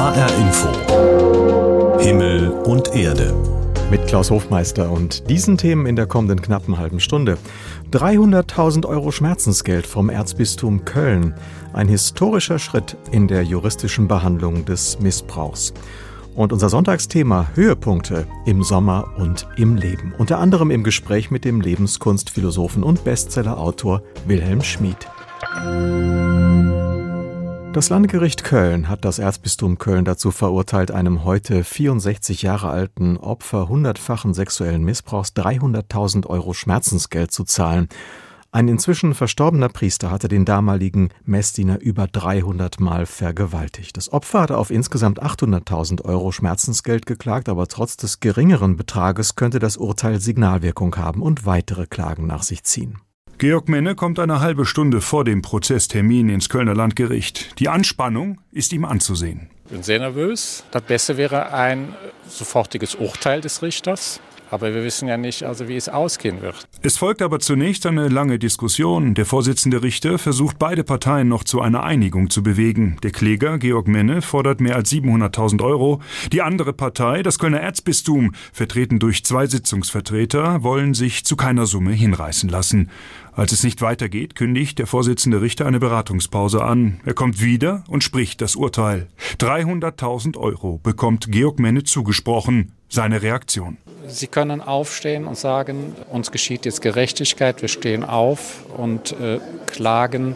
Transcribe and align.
HR 0.00 0.34
Info. 0.38 1.98
Himmel 1.98 2.48
und 2.64 2.96
Erde. 2.96 3.34
Mit 3.90 4.06
Klaus 4.06 4.30
Hofmeister 4.30 4.90
und 4.90 5.28
diesen 5.28 5.58
Themen 5.58 5.84
in 5.84 5.94
der 5.94 6.06
kommenden 6.06 6.40
knappen 6.40 6.78
halben 6.78 7.00
Stunde. 7.00 7.36
300.000 7.92 8.86
Euro 8.86 9.10
Schmerzensgeld 9.10 9.86
vom 9.86 10.08
Erzbistum 10.08 10.86
Köln. 10.86 11.34
Ein 11.74 11.86
historischer 11.86 12.58
Schritt 12.58 12.96
in 13.12 13.28
der 13.28 13.42
juristischen 13.42 14.08
Behandlung 14.08 14.64
des 14.64 14.98
Missbrauchs. 15.00 15.74
Und 16.34 16.54
unser 16.54 16.70
Sonntagsthema 16.70 17.50
Höhepunkte 17.54 18.26
im 18.46 18.62
Sommer 18.62 19.12
und 19.18 19.46
im 19.58 19.76
Leben. 19.76 20.14
Unter 20.16 20.38
anderem 20.38 20.70
im 20.70 20.82
Gespräch 20.82 21.30
mit 21.30 21.44
dem 21.44 21.60
Lebenskunstphilosophen 21.60 22.82
und 22.82 23.04
Bestsellerautor 23.04 24.02
Wilhelm 24.26 24.62
Schmid. 24.62 24.96
Das 27.72 27.88
Landgericht 27.88 28.42
Köln 28.42 28.88
hat 28.88 29.04
das 29.04 29.20
Erzbistum 29.20 29.78
Köln 29.78 30.04
dazu 30.04 30.32
verurteilt, 30.32 30.90
einem 30.90 31.24
heute 31.24 31.62
64 31.62 32.42
Jahre 32.42 32.68
alten 32.68 33.16
Opfer 33.16 33.68
hundertfachen 33.68 34.34
sexuellen 34.34 34.82
Missbrauchs 34.82 35.34
300.000 35.36 36.26
Euro 36.26 36.52
Schmerzensgeld 36.52 37.30
zu 37.30 37.44
zahlen. 37.44 37.88
Ein 38.50 38.66
inzwischen 38.66 39.14
verstorbener 39.14 39.68
Priester 39.68 40.10
hatte 40.10 40.26
den 40.26 40.44
damaligen 40.44 41.10
Messdiener 41.24 41.80
über 41.80 42.08
300 42.08 42.80
Mal 42.80 43.06
vergewaltigt. 43.06 43.96
Das 43.96 44.12
Opfer 44.12 44.40
hatte 44.40 44.58
auf 44.58 44.72
insgesamt 44.72 45.22
800.000 45.22 46.04
Euro 46.04 46.32
Schmerzensgeld 46.32 47.06
geklagt, 47.06 47.48
aber 47.48 47.68
trotz 47.68 47.96
des 47.96 48.18
geringeren 48.18 48.76
Betrages 48.76 49.36
könnte 49.36 49.60
das 49.60 49.76
Urteil 49.76 50.20
Signalwirkung 50.20 50.96
haben 50.96 51.22
und 51.22 51.46
weitere 51.46 51.86
Klagen 51.86 52.26
nach 52.26 52.42
sich 52.42 52.64
ziehen. 52.64 52.98
Georg 53.40 53.70
Menne 53.70 53.94
kommt 53.94 54.18
eine 54.18 54.40
halbe 54.40 54.66
Stunde 54.66 55.00
vor 55.00 55.24
dem 55.24 55.40
Prozesstermin 55.40 56.28
ins 56.28 56.50
Kölner 56.50 56.74
Landgericht. 56.74 57.58
Die 57.58 57.70
Anspannung 57.70 58.38
ist 58.52 58.70
ihm 58.74 58.84
anzusehen. 58.84 59.48
Ich 59.64 59.70
bin 59.72 59.82
sehr 59.82 59.98
nervös. 59.98 60.62
Das 60.72 60.82
Beste 60.82 61.16
wäre 61.16 61.50
ein 61.54 61.94
sofortiges 62.28 62.96
Urteil 62.96 63.40
des 63.40 63.62
Richters. 63.62 64.20
Aber 64.50 64.74
wir 64.74 64.82
wissen 64.82 65.06
ja 65.06 65.16
nicht, 65.16 65.44
also 65.44 65.68
wie 65.68 65.76
es 65.76 65.88
ausgehen 65.88 66.42
wird. 66.42 66.66
Es 66.82 66.98
folgt 66.98 67.22
aber 67.22 67.38
zunächst 67.38 67.86
eine 67.86 68.08
lange 68.08 68.38
Diskussion. 68.38 69.14
Der 69.14 69.24
Vorsitzende 69.24 69.82
Richter 69.82 70.18
versucht 70.18 70.58
beide 70.58 70.82
Parteien 70.82 71.28
noch 71.28 71.44
zu 71.44 71.60
einer 71.60 71.84
Einigung 71.84 72.30
zu 72.30 72.42
bewegen. 72.42 72.96
Der 73.04 73.12
Kläger, 73.12 73.58
Georg 73.58 73.86
Menne, 73.86 74.22
fordert 74.22 74.60
mehr 74.60 74.74
als 74.74 74.90
700.000 74.90 75.62
Euro. 75.62 76.02
Die 76.32 76.42
andere 76.42 76.72
Partei, 76.72 77.22
das 77.22 77.38
Kölner 77.38 77.60
Erzbistum, 77.60 78.34
vertreten 78.52 78.98
durch 78.98 79.24
zwei 79.24 79.46
Sitzungsvertreter, 79.46 80.64
wollen 80.64 80.94
sich 80.94 81.24
zu 81.24 81.36
keiner 81.36 81.66
Summe 81.66 81.92
hinreißen 81.92 82.48
lassen. 82.48 82.90
Als 83.32 83.52
es 83.52 83.62
nicht 83.62 83.80
weitergeht, 83.80 84.34
kündigt 84.34 84.78
der 84.78 84.86
Vorsitzende 84.86 85.40
Richter 85.40 85.66
eine 85.66 85.78
Beratungspause 85.78 86.64
an. 86.64 87.00
Er 87.04 87.14
kommt 87.14 87.42
wieder 87.42 87.84
und 87.88 88.02
spricht 88.02 88.40
das 88.40 88.56
Urteil. 88.56 89.06
300.000 89.38 90.36
Euro 90.36 90.80
bekommt 90.82 91.30
Georg 91.30 91.58
Menne 91.58 91.84
zugesprochen. 91.84 92.72
Seine 92.88 93.22
Reaktion. 93.22 93.76
Sie 94.08 94.26
können 94.26 94.60
aufstehen 94.60 95.26
und 95.26 95.38
sagen, 95.38 95.94
uns 96.10 96.32
geschieht 96.32 96.64
jetzt 96.64 96.82
Gerechtigkeit, 96.82 97.62
wir 97.62 97.68
stehen 97.68 98.02
auf 98.02 98.64
und 98.76 99.12
äh, 99.12 99.38
klagen 99.66 100.34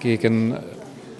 gegen 0.00 0.54
äh, 0.54 0.60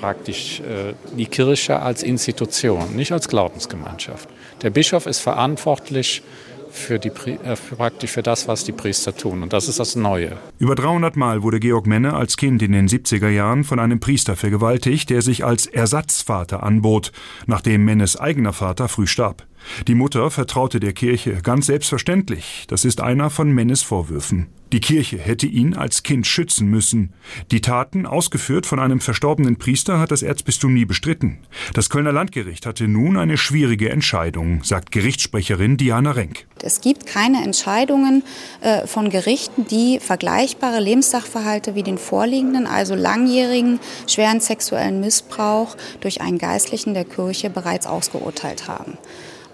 praktisch 0.00 0.60
äh, 0.60 0.94
die 1.16 1.26
Kirche 1.26 1.80
als 1.80 2.02
Institution, 2.02 2.96
nicht 2.96 3.12
als 3.12 3.28
Glaubensgemeinschaft. 3.28 4.28
Der 4.62 4.70
Bischof 4.70 5.06
ist 5.06 5.20
verantwortlich 5.20 6.22
für, 6.70 6.98
die, 6.98 7.08
äh, 7.08 7.56
für 7.56 7.76
praktisch 7.76 8.10
für 8.10 8.22
das, 8.22 8.48
was 8.48 8.64
die 8.64 8.72
Priester 8.72 9.16
tun. 9.16 9.42
Und 9.42 9.52
das 9.52 9.68
ist 9.68 9.78
das 9.78 9.96
Neue. 9.96 10.36
Über 10.58 10.74
300 10.74 11.16
Mal 11.16 11.42
wurde 11.42 11.60
Georg 11.60 11.86
Menne 11.86 12.14
als 12.14 12.36
Kind 12.36 12.62
in 12.62 12.72
den 12.72 12.88
70er 12.88 13.28
Jahren 13.28 13.64
von 13.64 13.78
einem 13.78 14.00
Priester 14.00 14.36
vergewaltigt, 14.36 15.10
der 15.10 15.22
sich 15.22 15.44
als 15.44 15.66
Ersatzvater 15.66 16.62
anbot, 16.62 17.12
nachdem 17.46 17.84
Mennes 17.84 18.16
eigener 18.16 18.52
Vater 18.52 18.88
früh 18.88 19.06
starb. 19.06 19.46
Die 19.88 19.94
Mutter 19.94 20.30
vertraute 20.30 20.80
der 20.80 20.92
Kirche 20.92 21.40
ganz 21.42 21.66
selbstverständlich. 21.66 22.64
Das 22.68 22.84
ist 22.84 23.00
einer 23.00 23.30
von 23.30 23.50
Mennes 23.50 23.82
Vorwürfen. 23.82 24.48
Die 24.72 24.80
Kirche 24.80 25.16
hätte 25.16 25.46
ihn 25.46 25.74
als 25.74 26.02
Kind 26.02 26.26
schützen 26.26 26.68
müssen. 26.68 27.12
Die 27.52 27.60
Taten, 27.60 28.04
ausgeführt 28.04 28.66
von 28.66 28.80
einem 28.80 29.00
verstorbenen 29.00 29.58
Priester, 29.58 30.00
hat 30.00 30.10
das 30.10 30.22
Erzbistum 30.22 30.74
nie 30.74 30.84
bestritten. 30.84 31.38
Das 31.72 31.88
Kölner 31.88 32.10
Landgericht 32.10 32.66
hatte 32.66 32.88
nun 32.88 33.16
eine 33.16 33.38
schwierige 33.38 33.90
Entscheidung, 33.90 34.64
sagt 34.64 34.90
Gerichtssprecherin 34.90 35.76
Diana 35.76 36.10
Renk. 36.10 36.46
Es 36.62 36.80
gibt 36.80 37.06
keine 37.06 37.44
Entscheidungen 37.44 38.24
äh, 38.60 38.88
von 38.88 39.08
Gerichten, 39.08 39.68
die 39.68 40.00
vergleichbare 40.00 40.80
Lebenssachverhalte 40.80 41.76
wie 41.76 41.84
den 41.84 41.96
vorliegenden, 41.96 42.66
also 42.66 42.96
langjährigen 42.96 43.78
schweren 44.08 44.40
sexuellen 44.40 44.98
Missbrauch 44.98 45.76
durch 46.00 46.20
einen 46.20 46.38
Geistlichen 46.38 46.92
der 46.92 47.04
Kirche 47.04 47.50
bereits 47.50 47.86
ausgeurteilt 47.86 48.66
haben. 48.66 48.98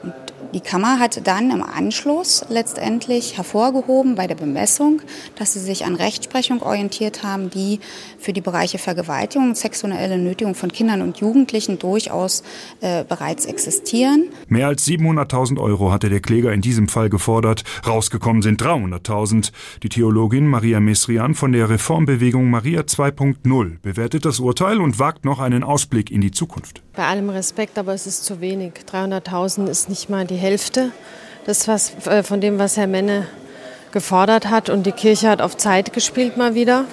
Und 0.02 0.31
die 0.54 0.60
Kammer 0.60 0.98
hat 0.98 1.26
dann 1.26 1.50
im 1.50 1.62
Anschluss 1.62 2.44
letztendlich 2.50 3.38
hervorgehoben 3.38 4.16
bei 4.16 4.26
der 4.26 4.34
Bemessung, 4.34 5.00
dass 5.36 5.54
sie 5.54 5.60
sich 5.60 5.86
an 5.86 5.94
Rechtsprechung 5.94 6.60
orientiert 6.60 7.22
haben, 7.22 7.48
die 7.48 7.80
für 8.18 8.34
die 8.34 8.42
Bereiche 8.42 8.76
Vergewaltigung 8.76 9.48
und 9.48 9.56
sexuelle 9.56 10.18
Nötigung 10.18 10.54
von 10.54 10.70
Kindern 10.70 11.00
und 11.00 11.16
Jugendlichen 11.18 11.78
durchaus 11.78 12.42
äh, 12.82 13.02
bereits 13.04 13.46
existieren. 13.46 14.24
Mehr 14.46 14.66
als 14.66 14.86
700.000 14.86 15.58
Euro 15.58 15.90
hatte 15.90 16.10
der 16.10 16.20
Kläger 16.20 16.52
in 16.52 16.60
diesem 16.60 16.88
Fall 16.88 17.08
gefordert. 17.08 17.64
Rausgekommen 17.86 18.42
sind 18.42 18.62
300.000. 18.62 19.52
Die 19.82 19.88
Theologin 19.88 20.46
Maria 20.46 20.80
Mesrian 20.80 21.34
von 21.34 21.52
der 21.52 21.70
Reformbewegung 21.70 22.50
Maria 22.50 22.82
2.0 22.82 23.80
bewertet 23.80 24.26
das 24.26 24.38
Urteil 24.38 24.82
und 24.82 24.98
wagt 24.98 25.24
noch 25.24 25.40
einen 25.40 25.64
Ausblick 25.64 26.10
in 26.10 26.20
die 26.20 26.30
Zukunft. 26.30 26.82
Bei 26.94 27.06
allem 27.06 27.30
Respekt, 27.30 27.78
aber 27.78 27.94
es 27.94 28.06
ist 28.06 28.26
zu 28.26 28.42
wenig. 28.42 28.74
300.000 28.86 29.66
ist 29.66 29.88
nicht 29.88 30.10
mal 30.10 30.26
die 30.26 30.41
Hälfte 30.42 30.90
des, 31.46 31.68
was, 31.68 31.92
äh, 32.06 32.22
von 32.22 32.40
dem, 32.40 32.58
was 32.58 32.76
Herr 32.76 32.88
Menne 32.88 33.26
gefordert 33.92 34.50
hat. 34.50 34.68
Und 34.68 34.84
die 34.84 34.92
Kirche 34.92 35.28
hat 35.28 35.40
auf 35.40 35.56
Zeit 35.56 35.92
gespielt 35.92 36.36
mal 36.36 36.54
wieder. 36.54 36.84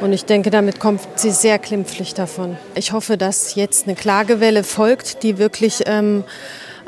Und 0.00 0.12
ich 0.12 0.24
denke, 0.24 0.50
damit 0.50 0.80
kommt 0.80 1.00
sie 1.14 1.30
sehr 1.30 1.58
klimpflich 1.58 2.14
davon. 2.14 2.56
Ich 2.74 2.92
hoffe, 2.92 3.16
dass 3.16 3.54
jetzt 3.54 3.86
eine 3.86 3.94
Klagewelle 3.94 4.64
folgt, 4.64 5.22
die 5.22 5.38
wirklich 5.38 5.82
ähm, 5.86 6.24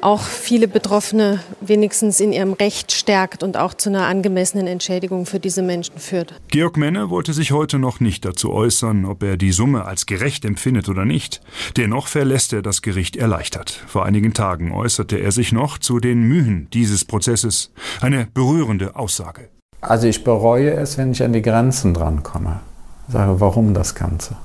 auch 0.07 0.23
viele 0.23 0.69
Betroffene 0.69 1.41
wenigstens 1.61 2.21
in 2.21 2.33
ihrem 2.33 2.53
Recht 2.53 2.93
stärkt 2.93 3.43
und 3.43 3.57
auch 3.57 3.75
zu 3.75 3.89
einer 3.89 4.07
angemessenen 4.07 4.69
Entschädigung 4.69 5.27
für 5.27 5.41
diese 5.41 5.63
Menschen 5.63 5.99
führt. 5.99 6.41
Georg 6.47 6.77
Menne 6.77 7.11
wollte 7.11 7.33
sich 7.33 7.51
heute 7.51 7.81
noch 7.81 7.99
nicht 7.99 8.25
dazu 8.25 8.53
äußern, 8.53 9.05
ob 9.05 9.25
er 9.25 9.37
die 9.37 9.51
Summe 9.51 9.85
als 9.85 10.07
gerecht 10.07 10.45
empfindet 10.45 10.89
oder 10.89 11.05
nicht. 11.05 11.41
Dennoch 11.77 12.07
verlässt 12.07 12.53
er 12.53 12.63
das 12.63 12.83
Gericht 12.83 13.17
erleichtert. 13.17 13.83
Vor 13.89 14.05
einigen 14.05 14.33
Tagen 14.33 14.71
äußerte 14.71 15.17
er 15.17 15.33
sich 15.33 15.51
noch 15.51 15.77
zu 15.77 15.99
den 15.99 16.23
Mühen 16.23 16.69
dieses 16.73 17.05
Prozesses. 17.05 17.73
Eine 18.01 18.29
berührende 18.33 18.95
Aussage. 18.95 19.49
Also 19.81 20.07
ich 20.07 20.23
bereue 20.23 20.71
es, 20.71 20.99
wenn 20.99 21.11
ich 21.11 21.25
an 21.25 21.33
die 21.33 21.43
Grenzen 21.43 21.95
drankomme. 21.95 22.61
Ich 23.09 23.13
sage, 23.13 23.41
warum 23.41 23.75
das 23.75 23.97
Ganze? 23.97 24.37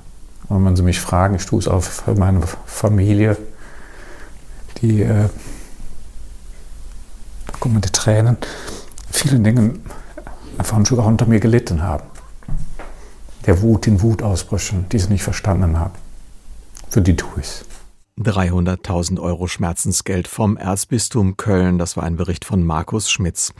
Und 0.48 0.64
wenn 0.64 0.74
Sie 0.74 0.82
mich 0.82 0.98
fragen, 0.98 1.36
ich 1.36 1.46
tue 1.46 1.60
es 1.60 1.68
auch 1.68 1.82
für 1.82 2.16
meine 2.16 2.40
Familie, 2.66 3.36
die 4.82 5.02
äh, 5.02 5.28
da 7.46 7.58
kommen 7.58 7.80
die 7.80 7.90
Tränen, 7.90 8.36
vielen 9.10 9.44
Dingen 9.44 9.82
einfach 10.58 10.76
ein 10.76 10.84
Stück 10.84 10.98
unter 10.98 11.26
mir 11.26 11.40
gelitten 11.40 11.82
haben. 11.82 12.04
Der 13.46 13.62
Wut, 13.62 13.86
den 13.86 14.02
Wutausbrüchen, 14.02 14.88
die 14.90 14.98
sie 14.98 15.08
nicht 15.08 15.22
verstanden 15.22 15.78
haben. 15.78 15.94
Für 16.88 17.00
die 17.00 17.16
tue 17.16 17.40
ich 17.40 17.46
es. 17.46 17.64
300.000 18.18 19.20
Euro 19.20 19.48
Schmerzensgeld 19.48 20.28
vom 20.28 20.56
Erzbistum 20.56 21.36
Köln. 21.36 21.78
Das 21.78 21.96
war 21.96 22.04
ein 22.04 22.16
Bericht 22.16 22.44
von 22.44 22.62
Markus 22.62 23.10
Schmitz. 23.10 23.54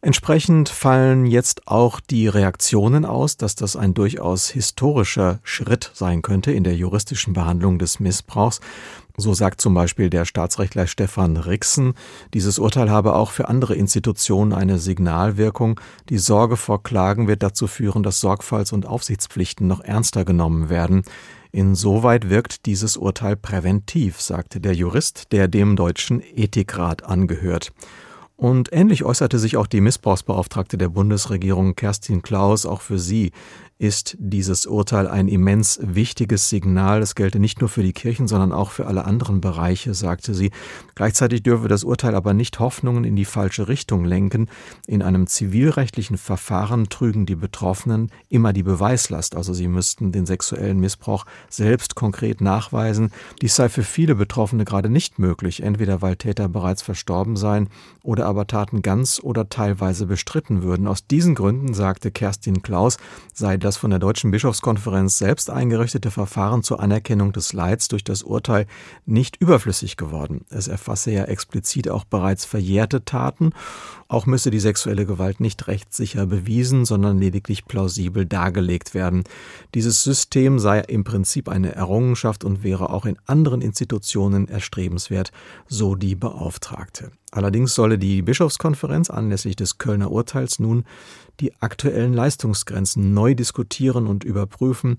Entsprechend 0.00 0.68
fallen 0.68 1.26
jetzt 1.26 1.66
auch 1.66 1.98
die 1.98 2.28
Reaktionen 2.28 3.04
aus, 3.04 3.36
dass 3.36 3.54
das 3.56 3.74
ein 3.74 3.94
durchaus 3.94 4.48
historischer 4.48 5.40
Schritt 5.42 5.90
sein 5.94 6.22
könnte 6.22 6.52
in 6.52 6.62
der 6.62 6.76
juristischen 6.76 7.32
Behandlung 7.32 7.78
des 7.78 8.00
Missbrauchs. 8.00 8.60
So 9.16 9.32
sagt 9.32 9.60
zum 9.60 9.74
Beispiel 9.74 10.10
der 10.10 10.24
Staatsrechtler 10.24 10.88
Stefan 10.88 11.36
Rixen, 11.36 11.94
dieses 12.34 12.58
Urteil 12.58 12.90
habe 12.90 13.14
auch 13.14 13.30
für 13.30 13.48
andere 13.48 13.76
Institutionen 13.76 14.52
eine 14.52 14.78
Signalwirkung. 14.78 15.80
Die 16.08 16.18
Sorge 16.18 16.56
vor 16.56 16.82
Klagen 16.82 17.28
wird 17.28 17.44
dazu 17.44 17.68
führen, 17.68 18.02
dass 18.02 18.20
Sorgfalts- 18.20 18.72
und 18.72 18.86
Aufsichtspflichten 18.86 19.68
noch 19.68 19.80
ernster 19.80 20.24
genommen 20.24 20.68
werden. 20.68 21.02
Insoweit 21.52 22.28
wirkt 22.28 22.66
dieses 22.66 22.96
Urteil 22.96 23.36
präventiv, 23.36 24.20
sagte 24.20 24.60
der 24.60 24.74
Jurist, 24.74 25.30
der 25.30 25.46
dem 25.46 25.76
Deutschen 25.76 26.20
Ethikrat 26.20 27.04
angehört. 27.04 27.72
Und 28.36 28.72
ähnlich 28.72 29.04
äußerte 29.04 29.38
sich 29.38 29.56
auch 29.56 29.68
die 29.68 29.80
Missbrauchsbeauftragte 29.80 30.76
der 30.76 30.88
Bundesregierung 30.88 31.76
Kerstin 31.76 32.22
Klaus. 32.22 32.66
Auch 32.66 32.80
für 32.80 32.98
sie 32.98 33.30
ist 33.78 34.16
dieses 34.20 34.66
Urteil 34.66 35.08
ein 35.08 35.26
immens 35.26 35.80
wichtiges 35.82 36.48
Signal. 36.48 37.02
Es 37.02 37.14
gelte 37.14 37.40
nicht 37.40 37.60
nur 37.60 37.68
für 37.68 37.82
die 37.82 37.92
Kirchen, 37.92 38.28
sondern 38.28 38.52
auch 38.52 38.70
für 38.70 38.86
alle 38.86 39.04
anderen 39.04 39.40
Bereiche, 39.40 39.94
sagte 39.94 40.32
sie. 40.32 40.52
Gleichzeitig 40.94 41.42
dürfe 41.42 41.66
das 41.66 41.82
Urteil 41.82 42.14
aber 42.14 42.34
nicht 42.34 42.60
Hoffnungen 42.60 43.02
in 43.02 43.16
die 43.16 43.24
falsche 43.24 43.66
Richtung 43.66 44.04
lenken. 44.04 44.48
In 44.86 45.02
einem 45.02 45.26
zivilrechtlichen 45.26 46.18
Verfahren 46.18 46.88
trügen 46.88 47.26
die 47.26 47.34
Betroffenen 47.34 48.12
immer 48.28 48.52
die 48.52 48.62
Beweislast, 48.62 49.34
also 49.34 49.52
sie 49.52 49.66
müssten 49.66 50.12
den 50.12 50.24
sexuellen 50.24 50.78
Missbrauch 50.78 51.26
selbst 51.48 51.96
konkret 51.96 52.40
nachweisen. 52.40 53.10
Dies 53.42 53.56
sei 53.56 53.68
für 53.68 53.82
viele 53.82 54.14
Betroffene 54.14 54.64
gerade 54.64 54.88
nicht 54.88 55.18
möglich, 55.18 55.62
entweder 55.62 56.00
weil 56.00 56.14
Täter 56.14 56.48
bereits 56.48 56.82
verstorben 56.82 57.36
seien 57.36 57.68
oder 58.02 58.26
aber 58.26 58.46
Taten 58.46 58.82
ganz 58.82 59.20
oder 59.20 59.48
teilweise 59.48 60.06
bestritten 60.06 60.62
würden. 60.62 60.86
Aus 60.86 61.08
diesen 61.08 61.34
Gründen, 61.34 61.74
sagte 61.74 62.12
Kerstin 62.12 62.62
Klaus, 62.62 62.98
sei 63.32 63.56
das 63.64 63.76
von 63.76 63.90
der 63.90 63.98
Deutschen 63.98 64.30
Bischofskonferenz 64.30 65.18
selbst 65.18 65.50
eingerichtete 65.50 66.10
Verfahren 66.10 66.62
zur 66.62 66.80
Anerkennung 66.80 67.32
des 67.32 67.52
Leids 67.52 67.88
durch 67.88 68.04
das 68.04 68.22
Urteil 68.22 68.66
nicht 69.06 69.36
überflüssig 69.40 69.96
geworden. 69.96 70.44
Es 70.50 70.68
erfasse 70.68 71.10
ja 71.10 71.24
explizit 71.24 71.88
auch 71.88 72.04
bereits 72.04 72.44
verjährte 72.44 73.04
Taten. 73.04 73.52
Auch 74.08 74.26
müsse 74.26 74.50
die 74.50 74.60
sexuelle 74.60 75.06
Gewalt 75.06 75.40
nicht 75.40 75.66
rechtssicher 75.66 76.26
bewiesen, 76.26 76.84
sondern 76.84 77.18
lediglich 77.18 77.64
plausibel 77.64 78.26
dargelegt 78.26 78.94
werden. 78.94 79.24
Dieses 79.74 80.04
System 80.04 80.58
sei 80.58 80.80
im 80.80 81.04
Prinzip 81.04 81.48
eine 81.48 81.74
Errungenschaft 81.74 82.44
und 82.44 82.62
wäre 82.62 82.90
auch 82.90 83.06
in 83.06 83.16
anderen 83.26 83.62
Institutionen 83.62 84.48
erstrebenswert, 84.48 85.32
so 85.66 85.94
die 85.94 86.14
Beauftragte. 86.14 87.12
Allerdings 87.34 87.74
solle 87.74 87.98
die 87.98 88.22
Bischofskonferenz 88.22 89.10
anlässlich 89.10 89.56
des 89.56 89.78
Kölner 89.78 90.12
Urteils 90.12 90.60
nun 90.60 90.84
die 91.40 91.52
aktuellen 91.60 92.12
Leistungsgrenzen 92.12 93.12
neu 93.12 93.34
diskutieren 93.34 94.06
und 94.06 94.22
überprüfen 94.22 94.98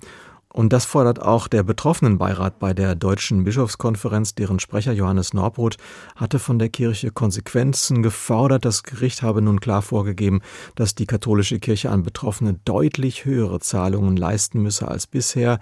und 0.55 0.71
das 0.71 0.85
fordert 0.85 1.21
auch 1.21 1.49
der 1.49 1.63
Betroffenenbeirat 1.63 2.59
bei 2.59 2.73
der 2.73 2.95
Deutschen 2.95 3.43
Bischofskonferenz, 3.43 4.35
deren 4.35 4.61
Sprecher 4.61 4.93
Johannes 4.93 5.33
Norbrot 5.33 5.75
hatte 6.15 6.39
von 6.39 6.59
der 6.59 6.69
Kirche 6.69 7.11
Konsequenzen 7.11 8.01
gefordert. 8.01 8.63
Das 8.63 8.83
Gericht 8.83 9.21
habe 9.21 9.41
nun 9.41 9.59
klar 9.59 9.81
vorgegeben, 9.81 10.39
dass 10.75 10.95
die 10.95 11.07
katholische 11.07 11.59
Kirche 11.59 11.89
an 11.89 12.03
Betroffene 12.03 12.57
deutlich 12.63 13.25
höhere 13.25 13.59
Zahlungen 13.59 14.15
leisten 14.15 14.61
müsse 14.61 14.87
als 14.87 15.07
bisher. 15.07 15.59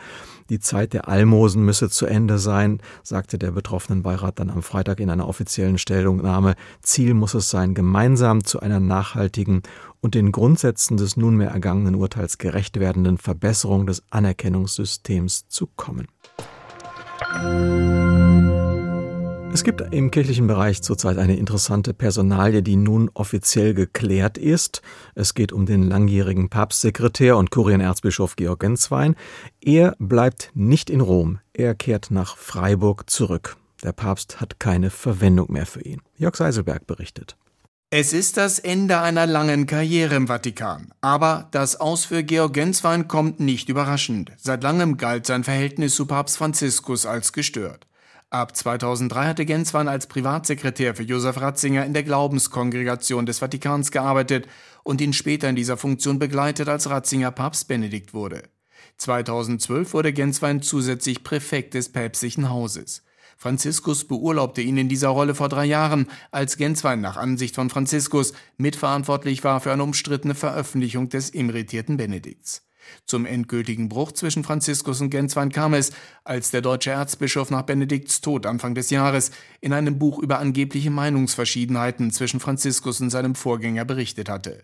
Die 0.52 0.60
Zeit 0.60 0.94
der 0.94 1.08
Almosen 1.08 1.66
müsse 1.66 1.90
zu 1.90 2.06
Ende 2.06 2.38
sein, 2.38 2.80
sagte 3.02 3.40
der 3.40 3.50
Betroffenenbeirat 3.50 4.40
dann 4.40 4.52
am 4.52 4.62
Freitag 4.62 5.00
in 5.00 5.10
einer 5.10 5.28
offiziellen 5.28 5.80
Stellungnahme. 5.80 6.54
Ziel 6.84 7.16
muss 7.16 7.34
es 7.34 7.50
sein, 7.50 7.74
gemeinsam 7.74 8.44
zu 8.44 8.60
einer 8.60 8.80
nachhaltigen 8.80 9.64
und 10.04 10.16
den 10.16 10.34
Grundsätzen 10.34 10.98
des 10.98 11.18
nunmehr 11.18 11.50
ergangenen 11.50 11.96
Urteils 11.96 12.38
gerecht 12.38 12.80
werdenden 12.80 13.18
Verbesserung 13.18 13.88
des 13.88 14.04
Anerkennungssystems 14.12 15.48
zu 15.48 15.68
kommen. 15.78 16.08
Es 19.54 19.64
gibt 19.64 19.82
im 19.82 20.12
kirchlichen 20.12 20.48
Bereich 20.48 20.82
zurzeit 20.82 21.18
eine 21.18 21.38
interessante 21.38 21.94
Personalie, 21.94 22.64
die 22.64 22.76
nun 22.76 23.10
offiziell 23.14 23.74
geklärt 23.74 24.38
ist. 24.38 24.82
Es 25.16 25.36
geht 25.36 25.54
um 25.54 25.66
den 25.66 25.84
langjährigen 25.84 26.50
Papstsekretär 26.50 27.38
und 27.38 27.52
Kurienerzbischof 27.52 28.36
Georg 28.36 28.60
Genswein. 28.60 29.16
Er 29.62 29.96
bleibt 30.00 30.52
nicht 30.54 30.90
in 30.90 31.02
Rom. 31.02 31.40
Er 31.54 31.76
kehrt 31.76 32.12
nach 32.12 32.36
Freiburg 32.36 33.10
zurück. 33.10 33.56
Der 33.84 33.94
Papst 33.94 34.42
hat 34.42 34.60
keine 34.60 34.90
Verwendung 34.90 35.52
mehr 35.52 35.66
für 35.66 35.82
ihn. 35.82 36.02
Jörg 36.18 36.36
Seiselberg 36.36 36.88
berichtet. 36.88 37.38
Es 37.96 38.12
ist 38.12 38.38
das 38.38 38.58
Ende 38.58 39.02
einer 39.02 39.28
langen 39.28 39.68
Karriere 39.68 40.16
im 40.16 40.26
Vatikan. 40.26 40.92
Aber 41.02 41.48
das 41.52 41.80
Aus 41.80 42.06
für 42.06 42.24
Georg 42.24 42.56
Genswein 42.56 43.08
kommt 43.08 43.40
nicht 43.40 43.70
überraschend. 43.70 44.32
Seit 44.40 44.64
langem 44.64 44.98
galt 44.98 45.28
sein 45.28 45.44
Verhältnis 45.44 45.94
zu 45.94 46.08
Papst 46.08 46.38
Franziskus 46.38 47.06
als 47.06 47.34
gestört. 47.34 47.86
Ab 48.32 48.58
2003 48.58 49.26
hatte 49.28 49.46
Genswein 49.46 49.88
als 49.88 50.08
Privatsekretär 50.08 50.96
für 50.96 51.04
Josef 51.04 51.40
Ratzinger 51.40 51.86
in 51.86 51.94
der 51.94 52.02
Glaubenskongregation 52.02 53.28
des 53.28 53.38
Vatikans 53.38 53.92
gearbeitet 53.92 54.48
und 54.82 55.00
ihn 55.00 55.14
später 55.14 55.48
in 55.48 55.56
dieser 55.56 55.78
Funktion 55.78 56.18
begleitet, 56.18 56.70
als 56.70 56.90
Ratzinger 56.90 57.30
Papst 57.30 57.68
Benedikt 57.68 58.16
wurde. 58.16 58.42
2012 58.98 59.94
wurde 59.94 60.14
Genswein 60.14 60.64
zusätzlich 60.64 61.24
Präfekt 61.24 61.76
des 61.76 61.92
päpstlichen 61.92 62.50
Hauses. 62.50 63.04
Franziskus 63.44 64.06
beurlaubte 64.06 64.62
ihn 64.62 64.78
in 64.78 64.88
dieser 64.88 65.10
Rolle 65.10 65.36
vor 65.36 65.50
drei 65.50 65.66
Jahren, 65.66 66.08
als 66.32 66.56
Genswein 66.56 67.02
nach 67.02 67.18
Ansicht 67.18 67.56
von 67.56 67.70
Franziskus 67.70 68.32
mitverantwortlich 68.56 69.44
war 69.44 69.60
für 69.60 69.74
eine 69.74 69.84
umstrittene 69.84 70.34
Veröffentlichung 70.34 71.10
des 71.10 71.34
emeritierten 71.34 71.98
Benedikts. 71.98 72.66
Zum 73.06 73.26
endgültigen 73.26 73.90
Bruch 73.90 74.14
zwischen 74.14 74.46
Franziskus 74.46 75.02
und 75.02 75.10
Genswein 75.10 75.52
kam 75.52 75.74
es, 75.74 75.92
als 76.24 76.52
der 76.52 76.62
deutsche 76.62 76.92
Erzbischof 76.92 77.52
nach 77.52 77.64
Benedikts 77.64 78.22
Tod 78.22 78.46
Anfang 78.46 78.76
des 78.76 78.90
Jahres 78.92 79.32
in 79.60 79.74
einem 79.74 80.00
Buch 80.00 80.20
über 80.20 80.40
angebliche 80.40 80.90
Meinungsverschiedenheiten 80.90 82.12
zwischen 82.12 82.40
Franziskus 82.40 83.02
und 83.02 83.10
seinem 83.10 83.36
Vorgänger 83.36 83.84
berichtet 83.84 84.30
hatte. 84.30 84.64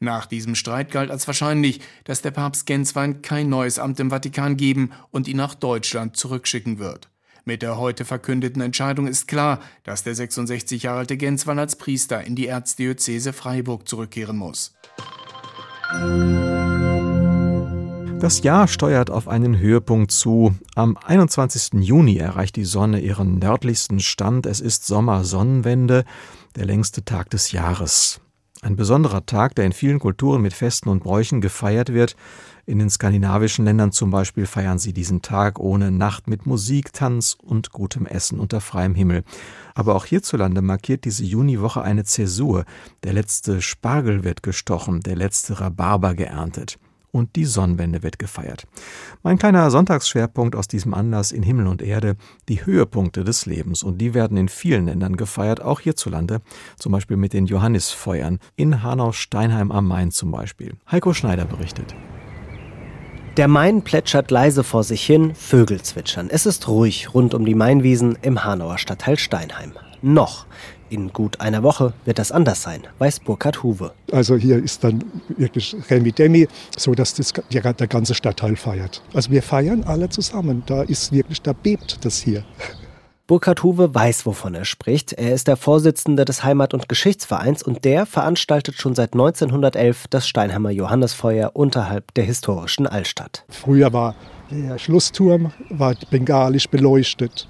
Nach 0.00 0.26
diesem 0.26 0.56
Streit 0.56 0.90
galt 0.90 1.12
als 1.12 1.28
wahrscheinlich, 1.28 1.80
dass 2.02 2.22
der 2.22 2.32
Papst 2.32 2.66
Genswein 2.66 3.22
kein 3.22 3.48
neues 3.48 3.78
Amt 3.78 4.00
im 4.00 4.10
Vatikan 4.10 4.56
geben 4.56 4.90
und 5.12 5.28
ihn 5.28 5.36
nach 5.36 5.54
Deutschland 5.54 6.16
zurückschicken 6.16 6.80
wird. 6.80 7.08
Mit 7.48 7.62
der 7.62 7.78
heute 7.78 8.04
verkündeten 8.04 8.60
Entscheidung 8.60 9.06
ist 9.06 9.28
klar, 9.28 9.60
dass 9.84 10.02
der 10.02 10.16
66 10.16 10.82
Jahre 10.82 10.98
alte 10.98 11.16
Genswein 11.16 11.60
als 11.60 11.76
Priester 11.76 12.24
in 12.24 12.34
die 12.34 12.48
Erzdiözese 12.48 13.32
Freiburg 13.32 13.86
zurückkehren 13.86 14.36
muss. 14.36 14.74
Das 18.18 18.42
Jahr 18.42 18.66
steuert 18.66 19.12
auf 19.12 19.28
einen 19.28 19.60
Höhepunkt 19.60 20.10
zu. 20.10 20.56
Am 20.74 20.96
21. 20.96 21.74
Juni 21.84 22.16
erreicht 22.16 22.56
die 22.56 22.64
Sonne 22.64 22.98
ihren 22.98 23.38
nördlichsten 23.38 24.00
Stand. 24.00 24.46
Es 24.46 24.60
ist 24.60 24.84
Sommersonnenwende, 24.84 26.04
der 26.56 26.64
längste 26.64 27.04
Tag 27.04 27.30
des 27.30 27.52
Jahres. 27.52 28.20
Ein 28.62 28.74
besonderer 28.74 29.24
Tag, 29.24 29.54
der 29.54 29.66
in 29.66 29.72
vielen 29.72 30.00
Kulturen 30.00 30.42
mit 30.42 30.52
Festen 30.52 30.88
und 30.88 31.04
Bräuchen 31.04 31.40
gefeiert 31.40 31.92
wird. 31.92 32.16
In 32.68 32.80
den 32.80 32.90
skandinavischen 32.90 33.64
Ländern 33.64 33.92
zum 33.92 34.10
Beispiel 34.10 34.44
feiern 34.44 34.80
sie 34.80 34.92
diesen 34.92 35.22
Tag 35.22 35.60
ohne 35.60 35.92
Nacht 35.92 36.26
mit 36.26 36.46
Musik, 36.46 36.92
Tanz 36.92 37.38
und 37.40 37.70
gutem 37.70 38.06
Essen 38.06 38.40
unter 38.40 38.60
freiem 38.60 38.96
Himmel. 38.96 39.22
Aber 39.76 39.94
auch 39.94 40.04
hierzulande 40.04 40.62
markiert 40.62 41.04
diese 41.04 41.24
Juniwoche 41.24 41.82
eine 41.82 42.02
Zäsur. 42.02 42.64
Der 43.04 43.12
letzte 43.12 43.62
Spargel 43.62 44.24
wird 44.24 44.42
gestochen, 44.42 44.98
der 45.00 45.14
letzte 45.14 45.60
Rhabarber 45.60 46.14
geerntet 46.14 46.80
und 47.12 47.36
die 47.36 47.44
Sonnenwende 47.44 48.02
wird 48.02 48.18
gefeiert. 48.18 48.66
Mein 49.22 49.38
kleiner 49.38 49.70
Sonntagsschwerpunkt 49.70 50.56
aus 50.56 50.66
diesem 50.66 50.92
Anlass 50.92 51.30
in 51.30 51.44
Himmel 51.44 51.68
und 51.68 51.82
Erde, 51.82 52.16
die 52.48 52.66
Höhepunkte 52.66 53.22
des 53.22 53.46
Lebens. 53.46 53.84
Und 53.84 53.98
die 53.98 54.12
werden 54.12 54.36
in 54.36 54.48
vielen 54.48 54.86
Ländern 54.86 55.16
gefeiert, 55.16 55.62
auch 55.62 55.80
hierzulande, 55.80 56.42
zum 56.78 56.92
Beispiel 56.92 57.16
mit 57.16 57.32
den 57.32 57.46
Johannisfeuern, 57.46 58.40
in 58.56 58.82
Hanau-Steinheim 58.82 59.70
am 59.70 59.86
Main 59.86 60.10
zum 60.10 60.30
Beispiel. 60.32 60.74
Heiko 60.90 61.14
Schneider 61.14 61.44
berichtet. 61.44 61.94
Der 63.36 63.48
Main 63.48 63.82
plätschert 63.82 64.30
leise 64.30 64.64
vor 64.64 64.82
sich 64.82 65.04
hin, 65.04 65.34
Vögel 65.34 65.82
zwitschern. 65.82 66.30
Es 66.30 66.46
ist 66.46 66.68
ruhig 66.68 67.12
rund 67.12 67.34
um 67.34 67.44
die 67.44 67.54
Mainwiesen 67.54 68.16
im 68.22 68.44
Hanauer 68.44 68.78
Stadtteil 68.78 69.18
Steinheim. 69.18 69.72
Noch. 70.00 70.46
In 70.88 71.12
gut 71.12 71.40
einer 71.40 71.62
Woche 71.62 71.92
wird 72.06 72.18
das 72.18 72.32
anders 72.32 72.62
sein, 72.62 72.84
weiß 72.98 73.20
Burkhard 73.20 73.62
Huwe. 73.62 73.92
Also 74.10 74.36
hier 74.36 74.62
ist 74.62 74.84
dann 74.84 75.04
wirklich 75.36 75.76
Remi 75.90 76.12
Demi, 76.12 76.48
so 76.78 76.94
dass 76.94 77.12
das, 77.12 77.34
ja, 77.50 77.72
der 77.74 77.86
ganze 77.88 78.14
Stadtteil 78.14 78.56
feiert. 78.56 79.02
Also 79.12 79.30
wir 79.30 79.42
feiern 79.42 79.84
alle 79.84 80.08
zusammen. 80.08 80.62
Da 80.64 80.82
ist 80.82 81.12
wirklich, 81.12 81.42
da 81.42 81.52
bebt 81.52 82.06
das 82.06 82.18
hier. 82.18 82.42
Burkhard 83.26 83.64
Huwe 83.64 83.92
weiß, 83.92 84.24
wovon 84.24 84.54
er 84.54 84.64
spricht. 84.64 85.12
Er 85.12 85.34
ist 85.34 85.48
der 85.48 85.56
Vorsitzende 85.56 86.24
des 86.24 86.44
Heimat- 86.44 86.74
und 86.74 86.88
Geschichtsvereins 86.88 87.62
und 87.64 87.84
der 87.84 88.06
veranstaltet 88.06 88.76
schon 88.76 88.94
seit 88.94 89.14
1911 89.14 90.06
das 90.10 90.28
Steinheimer 90.28 90.70
Johannesfeuer 90.70 91.50
unterhalb 91.54 92.14
der 92.14 92.22
historischen 92.22 92.86
Altstadt. 92.86 93.44
Früher 93.48 93.92
war 93.92 94.14
der 94.50 94.78
Schlussturm 94.78 95.50
war 95.70 95.96
bengalisch 96.08 96.68
beleuchtet. 96.68 97.48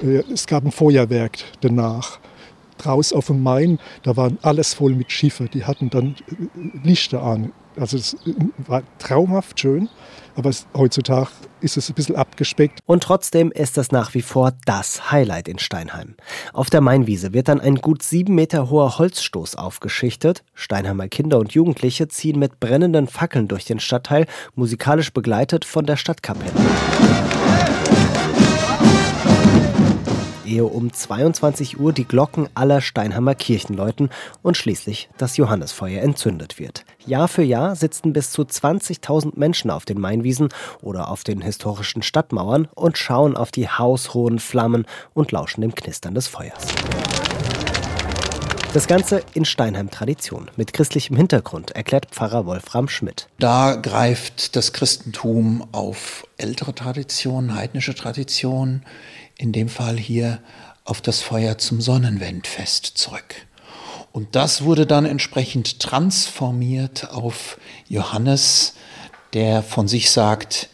Äh, 0.00 0.22
es 0.32 0.46
gab 0.46 0.64
ein 0.64 0.70
Feuerwerk 0.70 1.38
danach. 1.60 2.20
Draußen 2.78 3.16
auf 3.16 3.26
dem 3.26 3.42
Main, 3.42 3.80
da 4.04 4.16
war 4.16 4.30
alles 4.42 4.74
voll 4.74 4.94
mit 4.94 5.10
Schiffen. 5.10 5.50
Die 5.52 5.64
hatten 5.64 5.90
dann 5.90 6.14
äh, 6.28 6.86
Lichter 6.86 7.22
an. 7.22 7.52
Also 7.76 7.96
es 7.96 8.16
war 8.66 8.82
traumhaft 8.98 9.60
schön, 9.60 9.88
aber 10.34 10.50
es, 10.50 10.66
heutzutage 10.74 11.28
ist 11.60 11.76
es 11.76 11.88
ein 11.88 11.94
bisschen 11.94 12.16
abgespeckt. 12.16 12.80
Und 12.86 13.02
trotzdem 13.02 13.52
ist 13.52 13.78
es 13.78 13.92
nach 13.92 14.14
wie 14.14 14.22
vor 14.22 14.52
das 14.64 15.10
Highlight 15.10 15.48
in 15.48 15.58
Steinheim. 15.58 16.14
Auf 16.52 16.70
der 16.70 16.80
Mainwiese 16.80 17.32
wird 17.32 17.48
dann 17.48 17.60
ein 17.60 17.76
gut 17.76 18.02
sieben 18.02 18.34
Meter 18.34 18.70
hoher 18.70 18.98
Holzstoß 18.98 19.56
aufgeschichtet. 19.56 20.42
Steinheimer 20.54 21.08
Kinder 21.08 21.38
und 21.38 21.52
Jugendliche 21.52 22.08
ziehen 22.08 22.38
mit 22.38 22.60
brennenden 22.60 23.06
Fackeln 23.06 23.48
durch 23.48 23.64
den 23.64 23.80
Stadtteil, 23.80 24.26
musikalisch 24.54 25.12
begleitet 25.12 25.64
von 25.64 25.86
der 25.86 25.96
Stadtkapelle. 25.96 26.52
Ehe 30.50 30.64
um 30.64 30.92
22 30.92 31.78
Uhr 31.78 31.92
die 31.92 32.04
Glocken 32.04 32.48
aller 32.54 32.80
Steinheimer 32.80 33.34
Kirchen 33.34 33.76
läuten 33.76 34.10
und 34.42 34.56
schließlich 34.56 35.08
das 35.16 35.36
Johannesfeuer 35.36 36.02
entzündet 36.02 36.58
wird. 36.58 36.84
Jahr 37.06 37.28
für 37.28 37.42
Jahr 37.42 37.76
sitzen 37.76 38.12
bis 38.12 38.32
zu 38.32 38.42
20.000 38.42 39.32
Menschen 39.36 39.70
auf 39.70 39.84
den 39.84 40.00
Mainwiesen 40.00 40.48
oder 40.82 41.08
auf 41.08 41.24
den 41.24 41.40
historischen 41.40 42.02
Stadtmauern 42.02 42.68
und 42.74 42.98
schauen 42.98 43.36
auf 43.36 43.50
die 43.50 43.68
haushohen 43.68 44.38
Flammen 44.38 44.86
und 45.14 45.32
lauschen 45.32 45.60
dem 45.62 45.74
Knistern 45.74 46.14
des 46.14 46.26
Feuers. 46.26 46.66
Das 48.72 48.86
Ganze 48.86 49.24
in 49.34 49.44
Steinheim-Tradition 49.44 50.48
mit 50.54 50.72
christlichem 50.72 51.16
Hintergrund, 51.16 51.72
erklärt 51.72 52.06
Pfarrer 52.06 52.46
Wolfram 52.46 52.88
Schmidt. 52.88 53.26
Da 53.40 53.74
greift 53.74 54.54
das 54.54 54.72
Christentum 54.72 55.66
auf 55.72 56.24
ältere 56.36 56.72
Traditionen, 56.72 57.56
heidnische 57.56 57.96
Traditionen, 57.96 58.86
in 59.36 59.50
dem 59.50 59.68
Fall 59.68 59.96
hier 59.96 60.38
auf 60.84 61.00
das 61.00 61.20
Feuer 61.20 61.58
zum 61.58 61.80
Sonnenwendfest 61.80 62.86
zurück. 62.86 63.34
Und 64.12 64.36
das 64.36 64.62
wurde 64.62 64.86
dann 64.86 65.04
entsprechend 65.04 65.80
transformiert 65.80 67.10
auf 67.10 67.58
Johannes, 67.88 68.74
der 69.32 69.64
von 69.64 69.88
sich 69.88 70.12
sagt, 70.12 70.68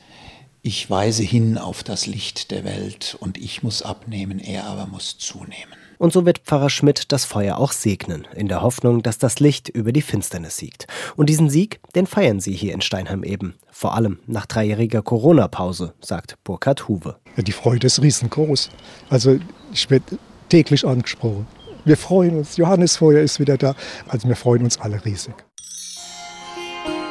ich 0.61 0.91
weise 0.91 1.23
hin 1.23 1.57
auf 1.57 1.83
das 1.83 2.07
Licht 2.07 2.51
der 2.51 2.65
Welt 2.65 3.17
und 3.21 3.39
ich 3.39 3.63
muss 3.63 3.81
abnehmen, 3.81 4.39
er 4.39 4.65
aber 4.65 4.87
muss 4.87 5.17
zunehmen. 5.17 5.86
Und 5.99 6.13
so 6.13 6.27
wird 6.27 6.39
Pfarrer 6.41 6.71
Schmidt 6.71 7.13
das 7.13 7.25
Feuer 7.25 7.59
auch 7.59 7.73
segnen, 7.73 8.27
in 8.35 8.49
der 8.49 8.63
Hoffnung, 8.63 9.03
dass 9.03 9.19
das 9.19 9.41
Licht 9.41 9.69
über 9.69 9.93
die 9.93 10.03
Finsternis 10.03 10.57
siegt. 10.57 10.87
Und 11.17 11.29
diesen 11.29 11.51
Sieg, 11.51 11.81
den 11.95 12.07
feiern 12.07 12.41
sie 12.41 12.53
hier 12.53 12.75
in 12.75 12.81
Steinheim 12.81 13.25
eben. 13.25 13.55
Vor 13.71 13.95
allem 13.95 14.19
nach 14.27 14.47
dreijähriger 14.47 15.03
Corona-Pause, 15.03 15.95
sagt 16.01 16.37
Burkhard 16.45 16.89
Huwe. 16.89 17.17
Ja, 17.37 17.43
die 17.43 17.53
Freude 17.53 17.87
ist 17.87 18.03
riesengroß. 18.03 18.71
Also 19.11 19.39
ich 19.73 19.91
werde 19.91 20.19
täglich 20.49 20.87
angesprochen. 20.87 21.47
Wir 21.85 21.97
freuen 21.97 22.39
uns, 22.39 22.57
Johannesfeuer 22.57 23.21
ist 23.21 23.39
wieder 23.39 23.57
da. 23.57 23.75
Also 24.09 24.29
wir 24.29 24.37
freuen 24.37 24.65
uns 24.65 24.81
alle 24.81 25.05
riesig. 25.05 25.35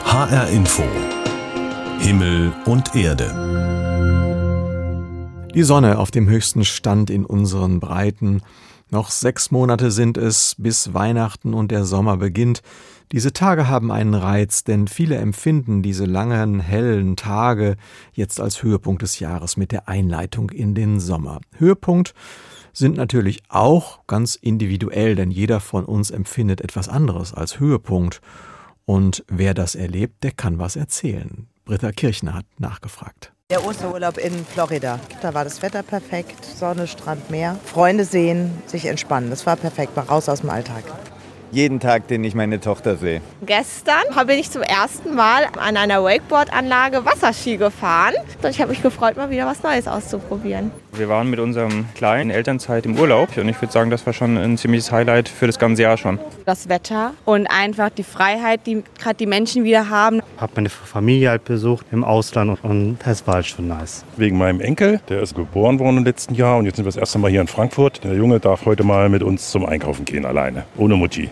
HR 0.04 0.50
Info. 0.50 0.84
Himmel 2.00 2.54
und 2.66 2.96
Erde. 2.96 3.32
Die 5.56 5.64
Sonne 5.64 5.98
auf 5.98 6.12
dem 6.12 6.28
höchsten 6.28 6.66
Stand 6.66 7.10
in 7.10 7.26
unseren 7.26 7.80
Breiten. 7.80 8.42
Noch 8.96 9.12
sechs 9.12 9.52
Monate 9.52 9.92
sind 9.92 10.16
es, 10.16 10.56
bis 10.58 10.94
Weihnachten 10.94 11.54
und 11.54 11.70
der 11.70 11.84
Sommer 11.84 12.16
beginnt. 12.16 12.62
Diese 13.12 13.34
Tage 13.34 13.68
haben 13.68 13.92
einen 13.92 14.14
Reiz, 14.14 14.64
denn 14.64 14.88
viele 14.88 15.18
empfinden 15.18 15.82
diese 15.82 16.06
langen, 16.06 16.62
hellen 16.62 17.18
Tage 17.18 17.76
jetzt 18.14 18.40
als 18.40 18.64
Höhepunkt 18.64 19.02
des 19.02 19.20
Jahres 19.20 19.58
mit 19.58 19.74
der 19.74 19.90
Einleitung 19.90 20.50
in 20.50 20.76
den 20.76 21.02
Sommer. 21.02 21.42
Höhepunkt 21.58 22.14
sind 22.72 22.96
natürlich 22.96 23.44
auch 23.50 24.08
ganz 24.08 24.36
individuell, 24.36 25.16
denn 25.16 25.30
jeder 25.30 25.60
von 25.60 25.84
uns 25.84 26.10
empfindet 26.10 26.62
etwas 26.62 26.88
anderes 26.88 27.34
als 27.34 27.60
Höhepunkt. 27.60 28.22
Und 28.86 29.26
wer 29.28 29.54
das 29.54 29.76
erlebt, 29.76 30.24
der 30.24 30.32
kann 30.32 30.58
was 30.58 30.78
erzählen. 30.78 31.48
Britta 31.66 31.92
Kirchner 31.92 32.34
hat 32.34 32.46
nachgefragt. 32.60 33.35
Der 33.52 33.64
Osterurlaub 33.64 34.18
in 34.18 34.44
Florida. 34.44 35.00
Da 35.22 35.36
war 35.36 35.44
das 35.44 35.62
Wetter 35.62 35.84
perfekt, 35.84 36.44
Sonne, 36.44 36.88
Strand, 36.88 37.30
Meer. 37.30 37.60
Freunde 37.64 38.04
sehen, 38.04 38.52
sich 38.66 38.88
entspannen. 38.88 39.30
Das 39.30 39.46
war 39.46 39.56
perfekt, 39.56 39.96
mal 39.96 40.02
raus 40.02 40.28
aus 40.30 40.42
dem 40.42 40.50
Alltag. 40.50 40.84
Jeden 41.52 41.80
Tag, 41.80 42.08
den 42.08 42.24
ich 42.24 42.34
meine 42.34 42.60
Tochter 42.60 42.98
sehe. 42.98 43.22
Gestern 43.46 44.02
bin 44.26 44.40
ich 44.40 44.50
zum 44.50 44.64
ersten 44.64 45.14
Mal 45.14 45.46
an 45.60 45.78
einer 45.78 46.04
Wakeboard-Anlage 46.04 47.06
Wasserski 47.06 47.58
gefahren. 47.58 48.16
Und 48.42 48.50
ich 48.50 48.60
habe 48.60 48.72
mich 48.72 48.82
gefreut, 48.82 49.16
mal 49.16 49.30
wieder 49.30 49.46
was 49.46 49.62
Neues 49.62 49.88
auszuprobieren. 49.88 50.72
Wir 50.98 51.10
waren 51.10 51.30
mit 51.30 51.40
unserem 51.40 51.86
Kleinen 51.94 52.30
in 52.30 52.36
Elternzeit 52.36 52.86
im 52.86 52.98
Urlaub 52.98 53.36
und 53.38 53.50
ich 53.50 53.62
würde 53.62 53.72
sagen, 53.74 53.90
das 53.90 54.06
war 54.06 54.14
schon 54.14 54.38
ein 54.38 54.58
ziemliches 54.58 54.94
Highlight 54.94 55.28
für 55.28 55.46
das 55.46 55.60
ganze 55.60 55.82
Jahr 55.82 55.98
schon. 55.98 56.20
Das 56.46 56.70
Wetter 56.70 57.14
und 57.26 57.48
einfach 57.48 57.90
die 57.90 58.04
Freiheit, 58.04 58.62
die 58.66 58.82
gerade 58.98 59.16
die 59.16 59.26
Menschen 59.26 59.66
wieder 59.66 59.90
haben. 59.90 60.22
Ich 60.36 60.42
habe 60.42 60.54
meine 60.56 60.70
Familie 60.70 61.32
halt 61.32 61.44
besucht 61.44 61.86
im 61.92 62.06
Ausland 62.06 62.64
und 62.64 62.98
das 63.04 63.28
war 63.28 63.36
halt 63.36 63.46
schon 63.46 63.68
nice. 63.68 64.06
Wegen 64.16 64.38
meinem 64.38 64.62
Enkel, 64.62 65.02
der 65.10 65.22
ist 65.22 65.36
geboren 65.36 65.80
worden 65.80 65.98
im 65.98 66.06
letzten 66.06 66.34
Jahr 66.34 66.58
und 66.58 66.66
jetzt 66.66 66.78
sind 66.78 66.86
wir 66.86 66.92
das 66.92 66.98
erste 66.98 67.20
Mal 67.20 67.30
hier 67.30 67.42
in 67.42 67.48
Frankfurt. 67.48 68.04
Der 68.06 68.14
Junge 68.14 68.40
darf 68.40 68.66
heute 68.66 68.86
mal 68.86 69.10
mit 69.10 69.22
uns 69.22 69.52
zum 69.52 69.66
Einkaufen 69.66 70.06
gehen 70.06 70.26
alleine, 70.26 70.64
ohne 70.78 70.96
Mutti. 70.96 71.30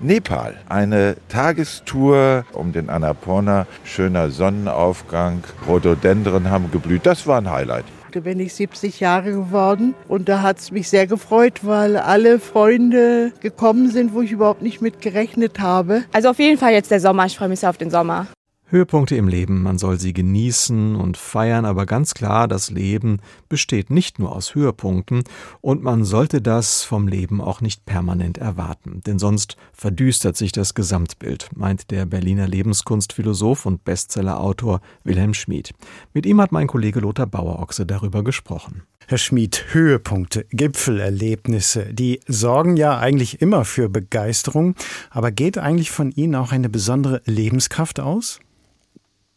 Nepal. 0.00 0.56
Eine 0.68 1.16
Tagestour 1.28 2.44
um 2.52 2.72
den 2.72 2.90
Annapurna. 2.90 3.66
Schöner 3.84 4.30
Sonnenaufgang. 4.30 5.44
Rhododendren 5.68 6.50
haben 6.50 6.70
geblüht. 6.72 7.06
Das 7.06 7.26
war 7.26 7.40
ein 7.40 7.50
Highlight. 7.50 7.84
Da 8.14 8.20
bin 8.20 8.38
ich 8.38 8.54
70 8.54 9.00
Jahre 9.00 9.32
geworden 9.32 9.92
und 10.06 10.28
da 10.28 10.40
hat 10.40 10.60
es 10.60 10.70
mich 10.70 10.88
sehr 10.88 11.08
gefreut, 11.08 11.62
weil 11.62 11.96
alle 11.96 12.38
Freunde 12.38 13.32
gekommen 13.40 13.90
sind, 13.90 14.14
wo 14.14 14.20
ich 14.20 14.30
überhaupt 14.30 14.62
nicht 14.62 14.80
mit 14.80 15.00
gerechnet 15.00 15.58
habe. 15.58 16.04
Also 16.12 16.28
auf 16.28 16.38
jeden 16.38 16.56
Fall 16.56 16.72
jetzt 16.72 16.92
der 16.92 17.00
Sommer. 17.00 17.26
Ich 17.26 17.36
freue 17.36 17.48
mich 17.48 17.58
sehr 17.58 17.70
auf 17.70 17.76
den 17.76 17.90
Sommer. 17.90 18.28
Höhepunkte 18.74 19.14
im 19.14 19.28
Leben, 19.28 19.62
man 19.62 19.78
soll 19.78 20.00
sie 20.00 20.12
genießen 20.12 20.96
und 20.96 21.16
feiern, 21.16 21.64
aber 21.64 21.86
ganz 21.86 22.12
klar, 22.12 22.48
das 22.48 22.72
Leben 22.72 23.20
besteht 23.48 23.88
nicht 23.88 24.18
nur 24.18 24.34
aus 24.34 24.56
Höhepunkten 24.56 25.22
und 25.60 25.84
man 25.84 26.02
sollte 26.02 26.42
das 26.42 26.82
vom 26.82 27.06
Leben 27.06 27.40
auch 27.40 27.60
nicht 27.60 27.86
permanent 27.86 28.36
erwarten, 28.36 29.00
denn 29.06 29.20
sonst 29.20 29.56
verdüstert 29.72 30.36
sich 30.36 30.50
das 30.50 30.74
Gesamtbild, 30.74 31.50
meint 31.54 31.92
der 31.92 32.04
Berliner 32.04 32.48
Lebenskunstphilosoph 32.48 33.64
und 33.64 33.84
Bestsellerautor 33.84 34.80
Wilhelm 35.04 35.34
Schmid. 35.34 35.70
Mit 36.12 36.26
ihm 36.26 36.40
hat 36.40 36.50
mein 36.50 36.66
Kollege 36.66 36.98
Lothar 36.98 37.28
Bauerochse 37.28 37.86
darüber 37.86 38.24
gesprochen. 38.24 38.82
Herr 39.06 39.18
Schmid, 39.18 39.66
Höhepunkte, 39.70 40.46
Gipfelerlebnisse, 40.50 41.94
die 41.94 42.18
sorgen 42.26 42.76
ja 42.76 42.98
eigentlich 42.98 43.40
immer 43.40 43.64
für 43.64 43.88
Begeisterung, 43.88 44.74
aber 45.10 45.30
geht 45.30 45.58
eigentlich 45.58 45.92
von 45.92 46.10
Ihnen 46.10 46.34
auch 46.34 46.50
eine 46.50 46.68
besondere 46.68 47.22
Lebenskraft 47.24 48.00
aus? 48.00 48.40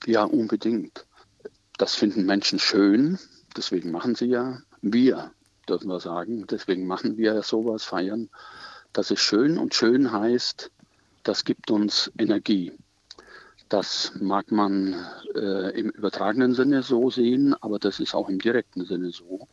Ja, 0.06 0.24
unbedingt. 0.24 1.06
Das 1.78 1.96
finden 1.96 2.26
Menschen 2.26 2.60
schön, 2.60 3.20
deswegen 3.56 3.92
machen 3.92 4.16
sie 4.16 4.28
ja. 4.28 4.62
Wir, 4.82 5.32
dürfen 5.68 5.88
wir 5.90 6.00
sagen, 6.00 6.46
deswegen 6.48 6.88
machen 6.88 7.18
wir 7.18 7.36
ja 7.36 7.44
sowas, 7.44 7.84
feiern. 7.84 8.30
Das 8.94 9.12
ist 9.12 9.20
schön 9.20 9.58
und 9.58 9.76
schön 9.76 10.12
heißt, 10.12 10.72
das 11.24 11.44
gibt 11.44 11.70
uns 11.72 12.12
Energie. 12.18 12.74
Das 13.70 14.14
mag 14.22 14.50
man 14.50 14.96
äh, 15.36 15.78
im 15.78 15.90
übertragenen 15.90 16.54
Sinne 16.54 16.84
so 16.84 17.10
sehen, 17.10 17.54
aber 17.60 17.80
das 17.80 18.00
ist 18.00 18.16
auch 18.16 18.30
im 18.30 18.40
direkten 18.40 18.86
Sinne 18.86 19.12
so. 19.12 19.48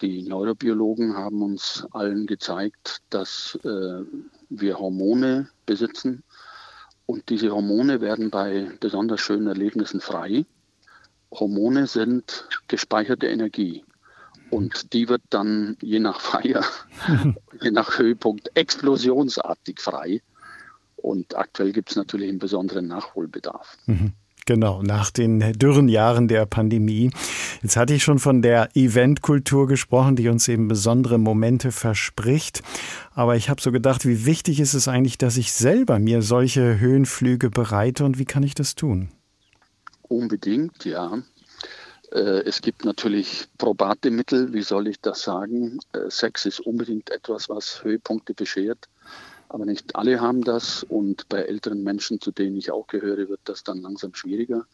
Die 0.00 0.22
Neurobiologen 0.22 1.16
haben 1.16 1.42
uns 1.42 1.84
allen 1.90 2.26
gezeigt, 2.26 3.02
dass 3.10 3.58
äh, 3.64 4.04
wir 4.48 4.78
Hormone 4.78 5.50
besitzen, 5.66 6.22
und 7.10 7.28
diese 7.28 7.50
Hormone 7.50 8.00
werden 8.00 8.30
bei 8.30 8.70
besonders 8.78 9.20
schönen 9.20 9.48
Erlebnissen 9.48 10.00
frei. 10.00 10.46
Hormone 11.32 11.88
sind 11.88 12.46
gespeicherte 12.68 13.26
Energie. 13.26 13.84
Und 14.48 14.92
die 14.92 15.08
wird 15.08 15.22
dann 15.28 15.76
je 15.80 15.98
nach 15.98 16.20
Feier, 16.20 16.64
je 17.60 17.72
nach 17.72 17.98
Höhepunkt 17.98 18.52
explosionsartig 18.54 19.80
frei. 19.80 20.22
Und 20.94 21.36
aktuell 21.36 21.72
gibt 21.72 21.90
es 21.90 21.96
natürlich 21.96 22.28
einen 22.28 22.38
besonderen 22.38 22.86
Nachholbedarf. 22.86 23.76
Genau, 24.50 24.82
nach 24.82 25.12
den 25.12 25.52
dürren 25.52 25.86
Jahren 25.86 26.26
der 26.26 26.44
Pandemie. 26.44 27.12
Jetzt 27.62 27.76
hatte 27.76 27.94
ich 27.94 28.02
schon 28.02 28.18
von 28.18 28.42
der 28.42 28.68
Eventkultur 28.74 29.68
gesprochen, 29.68 30.16
die 30.16 30.28
uns 30.28 30.48
eben 30.48 30.66
besondere 30.66 31.18
Momente 31.18 31.70
verspricht. 31.70 32.60
Aber 33.14 33.36
ich 33.36 33.48
habe 33.48 33.62
so 33.62 33.70
gedacht, 33.70 34.04
wie 34.06 34.26
wichtig 34.26 34.58
ist 34.58 34.74
es 34.74 34.88
eigentlich, 34.88 35.18
dass 35.18 35.36
ich 35.36 35.52
selber 35.52 36.00
mir 36.00 36.20
solche 36.20 36.80
Höhenflüge 36.80 37.48
bereite 37.48 38.04
und 38.04 38.18
wie 38.18 38.24
kann 38.24 38.42
ich 38.42 38.56
das 38.56 38.74
tun? 38.74 39.10
Unbedingt, 40.08 40.84
ja. 40.84 41.22
Äh, 42.10 42.42
es 42.42 42.60
gibt 42.60 42.84
natürlich 42.84 43.46
probate 43.56 44.10
Mittel, 44.10 44.52
wie 44.52 44.62
soll 44.62 44.88
ich 44.88 45.00
das 45.00 45.22
sagen? 45.22 45.78
Äh, 45.92 46.10
Sex 46.10 46.44
ist 46.44 46.58
unbedingt 46.58 47.10
etwas, 47.10 47.48
was 47.48 47.84
Höhepunkte 47.84 48.34
beschert. 48.34 48.88
Aber 49.50 49.66
nicht 49.66 49.96
alle 49.96 50.20
haben 50.20 50.42
das 50.42 50.84
und 50.84 51.28
bei 51.28 51.42
älteren 51.42 51.82
Menschen, 51.82 52.20
zu 52.20 52.30
denen 52.30 52.56
ich 52.56 52.70
auch 52.70 52.86
gehöre, 52.86 53.28
wird 53.28 53.40
das 53.44 53.64
dann 53.64 53.82
langsam 53.82 54.14
schwieriger. 54.14 54.64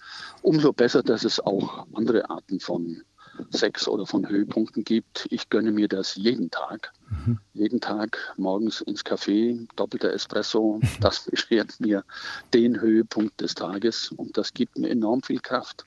Umso 0.43 0.75
besser, 0.75 1.03
dass 1.03 1.25
es 1.25 1.41
auch 1.41 1.87
andere 1.95 2.29
Arten 2.29 2.61
von 2.61 3.03
Sex 3.51 3.89
oder 3.89 4.05
von 4.05 4.29
Höhepunkten 4.29 4.85
gibt. 4.85 5.29
Ich 5.31 5.49
gönne 5.49 5.73
mir 5.73 5.89
das 5.89 6.15
jeden 6.17 6.51
Tag. 6.51 6.93
Mhm. 7.09 7.39
Jeden 7.55 7.81
Tag 7.81 8.19
morgens 8.37 8.83
ins 8.83 9.03
Café, 9.03 9.67
doppelter 9.77 10.13
Espresso. 10.13 10.81
Das 11.01 11.21
beschert 11.31 11.81
mir 11.81 12.05
den 12.53 12.79
Höhepunkt 12.79 13.41
des 13.41 13.55
Tages 13.55 14.13
und 14.13 14.37
das 14.37 14.53
gibt 14.53 14.77
mir 14.77 14.91
enorm 14.91 15.23
viel 15.23 15.41
Kraft. 15.41 15.87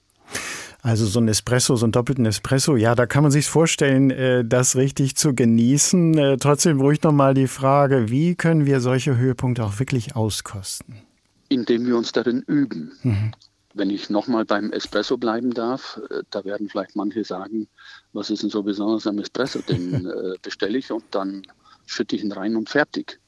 Also 0.82 1.06
so 1.06 1.20
ein 1.20 1.28
Espresso, 1.28 1.76
so 1.76 1.86
einen 1.86 1.92
doppelten 1.92 2.26
Espresso, 2.26 2.78
ja, 2.78 2.96
da 2.96 3.06
kann 3.06 3.24
man 3.24 3.32
sich 3.32 3.48
vorstellen, 3.48 4.12
äh, 4.12 4.46
das 4.46 4.78
richtig 4.78 5.18
zu 5.18 5.36
genießen. 5.36 6.18
Äh, 6.18 6.38
trotzdem 6.38 6.80
ruhig 6.80 7.04
nochmal 7.04 7.34
die 7.34 7.48
Frage, 7.48 8.10
wie 8.10 8.36
können 8.36 8.66
wir 8.66 8.80
solche 8.80 9.18
Höhepunkte 9.18 9.64
auch 9.66 9.80
wirklich 9.80 10.16
auskosten? 10.16 11.02
Indem 11.50 11.86
wir 11.86 11.98
uns 11.98 12.12
darin 12.12 12.44
üben. 12.48 12.92
Mhm. 13.04 13.32
wenn 13.76 13.92
ich 13.92 14.10
nochmal 14.10 14.46
beim 14.46 14.72
Espresso 14.72 15.18
bleiben 15.18 15.54
darf, 15.54 16.00
äh, 16.10 16.24
da 16.32 16.44
werden 16.46 16.70
vielleicht 16.70 16.96
manche 16.96 17.24
sagen, 17.24 17.68
was 18.14 18.30
ist 18.30 18.44
denn 18.44 18.50
so 18.50 18.64
besonders 18.64 19.06
am 19.06 19.20
Espresso? 19.20 19.60
Den 19.60 20.12
bestelle 20.42 20.78
ich 20.78 20.92
und 20.92 21.04
dann 21.12 21.44
schütte 21.86 22.16
ich 22.16 22.24
ihn 22.24 22.32
rein 22.32 22.56
und 22.56 22.70
fertig. 22.70 23.20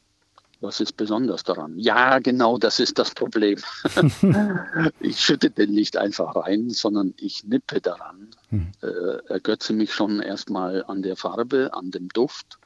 Was 0.61 0.79
ist 0.79 0.95
besonders 0.95 1.43
daran? 1.43 1.77
Ja, 1.79 2.19
genau, 2.19 2.59
das 2.59 2.79
ist 2.79 2.99
das 2.99 3.15
Problem. 3.15 3.57
ich 4.99 5.19
schütte 5.19 5.49
den 5.49 5.71
nicht 5.71 5.97
einfach 5.97 6.35
rein, 6.35 6.69
sondern 6.69 7.15
ich 7.17 7.43
nippe 7.43 7.81
daran, 7.81 8.29
hm. 8.49 8.71
äh, 8.83 9.27
ergötze 9.27 9.73
mich 9.73 9.91
schon 9.91 10.21
erstmal 10.21 10.83
an 10.83 11.01
der 11.01 11.15
Farbe, 11.15 11.71
an 11.73 11.89
dem 11.89 12.09
Duft. 12.09 12.59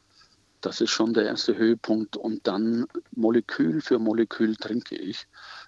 Das 0.59 0.81
ist 0.81 0.89
schon 0.89 1.13
der 1.13 1.25
erste 1.25 1.55
Höhepunkt. 1.55 2.17
Und 2.17 2.45
dann 2.47 2.85
Molekül 3.11 3.79
für 3.79 3.97
Molekül 3.97 4.57
trinke 4.57 4.95
ich. 4.97 5.25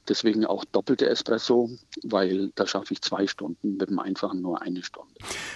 Deswegen 0.09 0.45
auch 0.45 0.63
doppelte 0.65 1.07
Espresso, 1.09 1.69
weil 2.03 2.51
da 2.55 2.65
schaffe 2.65 2.93
ich 2.93 3.01
zwei 3.01 3.27
Stunden, 3.27 3.77
mit 3.77 3.89
dem 3.89 3.99
einfachen 3.99 4.41
nur 4.41 4.61
eine 4.61 4.83
Stunde. 4.83 5.13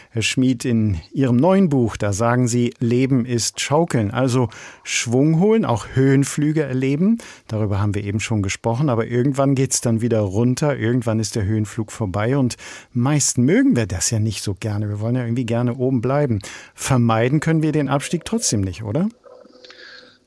Herr 0.09 0.21
Schmid, 0.21 0.65
in 0.65 0.99
Ihrem 1.13 1.37
neuen 1.37 1.69
Buch, 1.69 1.97
da 1.97 2.11
sagen 2.11 2.47
Sie, 2.47 2.73
Leben 2.79 3.25
ist 3.25 3.59
Schaukeln, 3.59 4.11
also 4.11 4.49
Schwung 4.83 5.39
holen, 5.39 5.63
auch 5.63 5.87
Höhenflüge 5.93 6.63
erleben. 6.63 7.19
Darüber 7.47 7.79
haben 7.79 7.95
wir 7.95 8.03
eben 8.03 8.19
schon 8.19 8.41
gesprochen, 8.41 8.89
aber 8.89 9.07
irgendwann 9.07 9.55
geht 9.55 9.71
es 9.71 9.81
dann 9.81 10.01
wieder 10.01 10.19
runter, 10.19 10.77
irgendwann 10.77 11.19
ist 11.19 11.35
der 11.35 11.45
Höhenflug 11.45 11.91
vorbei 11.91 12.37
und 12.37 12.57
meist 12.91 13.37
mögen 13.37 13.75
wir 13.75 13.87
das 13.87 14.09
ja 14.11 14.19
nicht 14.19 14.43
so 14.43 14.53
gerne. 14.53 14.89
Wir 14.89 14.99
wollen 14.99 15.15
ja 15.15 15.23
irgendwie 15.23 15.45
gerne 15.45 15.75
oben 15.75 16.01
bleiben. 16.01 16.39
Vermeiden 16.73 17.39
können 17.39 17.63
wir 17.63 17.71
den 17.71 17.89
Abstieg 17.89 18.25
trotzdem 18.25 18.61
nicht, 18.61 18.83
oder? 18.83 19.07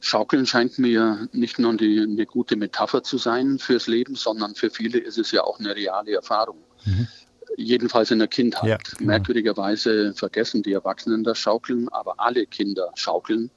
Schaukeln 0.04 0.44
scheint 0.44 0.78
mir 0.78 1.30
nicht 1.32 1.58
nur 1.58 1.74
die, 1.78 1.98
eine 1.98 2.26
gute 2.26 2.56
Metapher 2.56 3.02
zu 3.02 3.16
sein 3.16 3.58
fürs 3.58 3.86
Leben, 3.86 4.16
sondern 4.16 4.54
für 4.54 4.68
viele 4.68 4.98
ist 4.98 5.16
es 5.16 5.30
ja 5.30 5.42
auch 5.42 5.58
eine 5.58 5.74
reale 5.74 6.12
Erfahrung. 6.12 6.58
Mhm. 6.84 7.08
Jedenfalls 7.56 8.10
in 8.10 8.18
der 8.18 8.28
Kindheit. 8.28 8.68
Ja, 8.68 8.76
genau. 8.98 9.12
Merkwürdigerweise 9.12 10.12
vergessen 10.12 10.62
die 10.62 10.74
Erwachsenen 10.74 11.24
das 11.24 11.38
Schaukeln, 11.38 11.88
aber 11.88 12.20
alle 12.20 12.44
Kinder 12.44 12.92
schaukeln. 12.96 13.50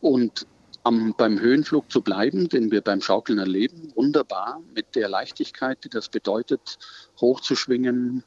Und 0.00 0.46
am, 0.84 1.12
beim 1.18 1.40
Höhenflug 1.40 1.90
zu 1.90 2.02
bleiben, 2.02 2.48
den 2.48 2.70
wir 2.70 2.80
beim 2.80 3.00
Schaukeln 3.00 3.40
erleben, 3.40 3.90
wunderbar 3.96 4.62
mit 4.76 4.94
der 4.94 5.08
Leichtigkeit, 5.08 5.82
die 5.82 5.88
das 5.88 6.08
bedeutet, 6.08 6.78
hochzuschwingen 7.20 8.22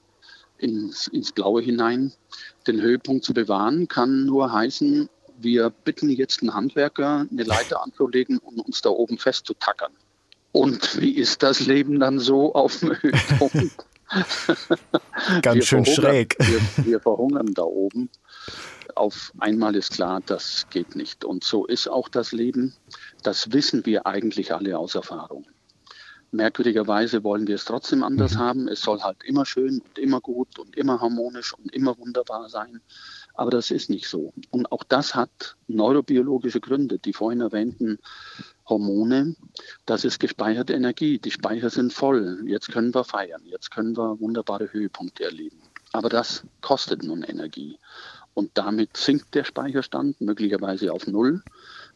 ins, 0.57 1.07
ins 1.07 1.31
Blaue 1.31 1.61
hinein. 1.61 2.11
Den 2.67 2.81
Höhepunkt 2.81 3.23
zu 3.23 3.33
bewahren, 3.33 3.87
kann 3.87 4.25
nur 4.25 4.51
heißen, 4.51 5.07
wir 5.37 5.69
bitten 5.69 6.09
jetzt 6.09 6.41
einen 6.41 6.53
Handwerker, 6.53 7.27
eine 7.29 7.43
Leiter 7.43 7.83
anzulegen 7.83 8.37
und 8.39 8.59
uns 8.59 8.81
da 8.81 8.89
oben 8.89 9.17
festzutackern. 9.17 9.91
Und 10.51 10.99
wie 11.01 11.11
ist 11.11 11.43
das 11.43 11.65
Leben 11.65 11.99
dann 11.99 12.19
so 12.19 12.53
auf 12.53 12.79
dem 12.79 12.95
Höhepunkt? 13.01 13.85
Ganz 15.41 15.65
schön 15.65 15.85
schräg. 15.85 16.35
Wir, 16.39 16.85
wir 16.85 16.99
verhungern 16.99 17.53
da 17.53 17.63
oben. 17.63 18.09
Auf 18.95 19.33
einmal 19.37 19.75
ist 19.75 19.93
klar, 19.93 20.21
das 20.25 20.65
geht 20.69 20.95
nicht. 20.95 21.25
Und 21.25 21.43
so 21.43 21.65
ist 21.65 21.87
auch 21.87 22.09
das 22.09 22.31
Leben. 22.31 22.73
Das 23.21 23.51
wissen 23.51 23.85
wir 23.85 24.07
eigentlich 24.07 24.53
alle 24.53 24.77
aus 24.79 24.95
Erfahrung. 24.95 25.45
Merkwürdigerweise 26.31 27.23
wollen 27.23 27.47
wir 27.47 27.55
es 27.55 27.65
trotzdem 27.65 28.03
anders 28.03 28.33
mhm. 28.33 28.39
haben. 28.39 28.67
Es 28.67 28.81
soll 28.81 29.01
halt 29.01 29.23
immer 29.23 29.45
schön 29.45 29.79
und 29.79 29.99
immer 29.99 30.19
gut 30.19 30.59
und 30.59 30.75
immer 30.75 30.99
harmonisch 30.99 31.53
und 31.53 31.73
immer 31.73 31.97
wunderbar 31.97 32.49
sein. 32.49 32.81
Aber 33.37 33.51
das 33.51 33.69
ist 33.69 33.89
nicht 33.91 34.07
so. 34.07 34.33
Und 34.49 34.71
auch 34.71 34.83
das 34.83 35.13
hat 35.13 35.55
neurobiologische 35.67 36.59
Gründe. 36.59 36.97
Die 36.97 37.13
vorhin 37.13 37.41
erwähnten 37.41 37.99
Hormone, 38.67 39.35
das 39.85 40.03
ist 40.03 40.19
gespeicherte 40.19 40.73
Energie. 40.73 41.19
Die 41.19 41.29
Speicher 41.29 41.69
sind 41.69 41.93
voll. 41.93 42.43
Jetzt 42.47 42.71
können 42.71 42.95
wir 42.95 43.03
feiern. 43.03 43.43
Jetzt 43.45 43.69
können 43.69 43.95
wir 43.95 44.19
wunderbare 44.19 44.73
Höhepunkte 44.73 45.23
erleben. 45.23 45.61
Aber 45.93 46.09
das 46.09 46.43
kostet 46.61 47.03
nun 47.03 47.21
Energie. 47.21 47.77
Und 48.33 48.51
damit 48.55 48.97
sinkt 48.97 49.35
der 49.35 49.43
Speicherstand 49.43 50.19
möglicherweise 50.19 50.91
auf 50.91 51.05
Null. 51.05 51.43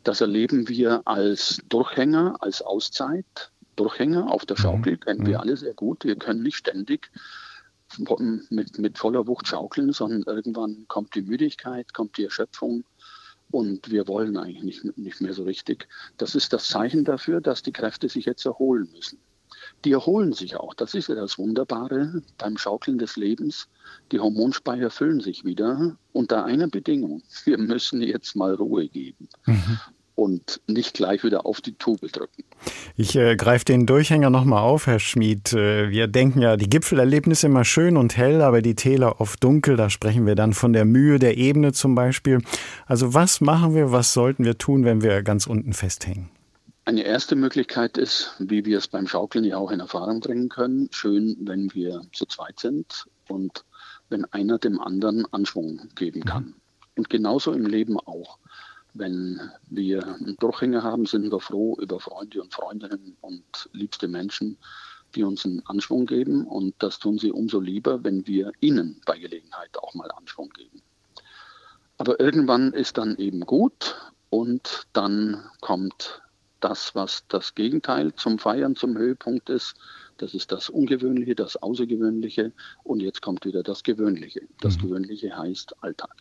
Das 0.03 0.21
erleben 0.21 0.69
wir 0.69 1.01
als 1.05 1.59
Durchhänger, 1.69 2.37
als 2.39 2.61
Auszeit. 2.61 3.51
Durchhänger 3.75 4.31
auf 4.31 4.45
der 4.45 4.57
Schaukel 4.57 4.97
kennen 4.97 5.25
wir 5.25 5.37
mhm. 5.37 5.41
alle 5.41 5.57
sehr 5.57 5.73
gut. 5.73 6.05
Wir 6.05 6.15
können 6.15 6.43
nicht 6.43 6.57
ständig 6.57 7.09
mit, 8.49 8.77
mit 8.77 8.97
voller 8.97 9.27
Wucht 9.27 9.47
schaukeln, 9.47 9.91
sondern 9.93 10.23
irgendwann 10.23 10.85
kommt 10.87 11.15
die 11.15 11.21
Müdigkeit, 11.21 11.93
kommt 11.93 12.17
die 12.17 12.25
Erschöpfung 12.25 12.83
und 13.51 13.91
wir 13.91 14.07
wollen 14.07 14.37
eigentlich 14.37 14.83
nicht, 14.83 14.97
nicht 14.97 15.21
mehr 15.21 15.33
so 15.33 15.43
richtig. 15.43 15.87
Das 16.17 16.35
ist 16.35 16.53
das 16.53 16.67
Zeichen 16.67 17.03
dafür, 17.03 17.41
dass 17.41 17.63
die 17.63 17.73
Kräfte 17.73 18.09
sich 18.09 18.25
jetzt 18.25 18.45
erholen 18.45 18.89
müssen. 18.93 19.19
Die 19.83 19.91
erholen 19.91 20.33
sich 20.33 20.55
auch. 20.55 20.73
Das 20.73 20.93
ist 20.93 21.09
ja 21.09 21.15
das 21.15 21.37
Wunderbare 21.37 22.21
beim 22.37 22.57
Schaukeln 22.57 22.97
des 22.97 23.17
Lebens. 23.17 23.67
Die 24.11 24.19
Hormonspeicher 24.19 24.89
füllen 24.89 25.19
sich 25.19 25.43
wieder 25.43 25.97
unter 26.13 26.45
einer 26.45 26.67
Bedingung. 26.67 27.23
Wir 27.43 27.57
müssen 27.57 28.01
jetzt 28.01 28.35
mal 28.35 28.53
Ruhe 28.53 28.87
geben. 28.87 29.27
Mhm 29.45 29.79
und 30.21 30.61
nicht 30.67 30.93
gleich 30.93 31.23
wieder 31.23 31.45
auf 31.45 31.61
die 31.61 31.73
Tube 31.73 32.11
drücken. 32.11 32.43
Ich 32.95 33.15
äh, 33.15 33.35
greife 33.35 33.65
den 33.65 33.85
Durchhänger 33.85 34.29
nochmal 34.29 34.61
auf, 34.61 34.87
Herr 34.87 34.99
Schmid. 34.99 35.53
Äh, 35.53 35.89
wir 35.89 36.07
denken 36.07 36.41
ja, 36.41 36.57
die 36.57 36.69
Gipfelerlebnisse 36.69 37.47
immer 37.47 37.65
schön 37.65 37.97
und 37.97 38.17
hell, 38.17 38.41
aber 38.41 38.61
die 38.61 38.75
Täler 38.75 39.19
oft 39.19 39.43
dunkel. 39.43 39.75
Da 39.75 39.89
sprechen 39.89 40.25
wir 40.25 40.35
dann 40.35 40.53
von 40.53 40.73
der 40.73 40.85
Mühe 40.85 41.19
der 41.19 41.37
Ebene 41.37 41.73
zum 41.73 41.95
Beispiel. 41.95 42.39
Also 42.85 43.13
was 43.13 43.41
machen 43.41 43.75
wir, 43.75 43.91
was 43.91 44.13
sollten 44.13 44.45
wir 44.45 44.57
tun, 44.57 44.85
wenn 44.85 45.01
wir 45.01 45.23
ganz 45.23 45.47
unten 45.47 45.73
festhängen? 45.73 46.29
Eine 46.85 47.03
erste 47.03 47.35
Möglichkeit 47.35 47.97
ist, 47.97 48.35
wie 48.39 48.65
wir 48.65 48.79
es 48.79 48.87
beim 48.87 49.07
Schaukeln 49.07 49.45
ja 49.45 49.57
auch 49.57 49.71
in 49.71 49.79
Erfahrung 49.79 50.19
bringen 50.19 50.49
können, 50.49 50.89
schön, 50.91 51.37
wenn 51.41 51.73
wir 51.73 52.01
zu 52.11 52.25
zweit 52.25 52.59
sind 52.59 53.05
und 53.27 53.63
wenn 54.09 54.25
einer 54.25 54.57
dem 54.57 54.79
anderen 54.79 55.25
Anschwung 55.31 55.89
geben 55.95 56.25
kann. 56.25 56.43
Mhm. 56.43 56.55
Und 56.97 57.09
genauso 57.09 57.53
im 57.53 57.65
Leben 57.65 57.97
auch. 57.99 58.37
Wenn 58.93 59.39
wir 59.69 60.05
einen 60.05 60.35
Durchhänger 60.37 60.83
haben, 60.83 61.05
sind 61.05 61.31
wir 61.31 61.39
froh 61.39 61.77
über 61.79 61.99
Freunde 61.99 62.41
und 62.41 62.53
Freundinnen 62.53 63.15
und 63.21 63.69
liebste 63.71 64.07
Menschen, 64.07 64.57
die 65.15 65.23
uns 65.23 65.45
einen 65.45 65.65
Anschwung 65.65 66.05
geben. 66.05 66.45
Und 66.45 66.75
das 66.79 66.99
tun 66.99 67.17
sie 67.17 67.31
umso 67.31 67.59
lieber, 67.59 68.03
wenn 68.03 68.27
wir 68.27 68.51
ihnen 68.59 69.01
bei 69.05 69.17
Gelegenheit 69.17 69.77
auch 69.77 69.93
mal 69.93 70.11
Anschwung 70.11 70.49
geben. 70.49 70.81
Aber 71.97 72.19
irgendwann 72.19 72.73
ist 72.73 72.97
dann 72.97 73.15
eben 73.17 73.41
gut 73.41 73.95
und 74.29 74.87
dann 74.93 75.43
kommt 75.61 76.21
das, 76.59 76.95
was 76.95 77.25
das 77.27 77.55
Gegenteil 77.55 78.13
zum 78.15 78.39
Feiern, 78.39 78.75
zum 78.75 78.97
Höhepunkt 78.97 79.49
ist. 79.49 79.75
Das 80.17 80.33
ist 80.33 80.51
das 80.51 80.69
Ungewöhnliche, 80.69 81.35
das 81.35 81.57
Außergewöhnliche 81.57 82.53
und 82.83 83.01
jetzt 83.01 83.21
kommt 83.21 83.45
wieder 83.45 83.63
das 83.63 83.83
Gewöhnliche. 83.83 84.41
Das 84.61 84.77
mhm. 84.77 84.81
Gewöhnliche 84.83 85.37
heißt 85.37 85.83
Alltag. 85.83 86.15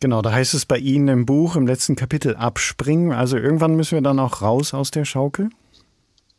Genau, 0.00 0.22
da 0.22 0.30
heißt 0.32 0.54
es 0.54 0.64
bei 0.64 0.78
Ihnen 0.78 1.08
im 1.08 1.26
Buch 1.26 1.56
im 1.56 1.66
letzten 1.66 1.96
Kapitel 1.96 2.36
abspringen. 2.36 3.12
Also 3.12 3.36
irgendwann 3.36 3.74
müssen 3.74 3.96
wir 3.96 4.02
dann 4.02 4.20
auch 4.20 4.42
raus 4.42 4.72
aus 4.72 4.92
der 4.92 5.04
Schaukel? 5.04 5.50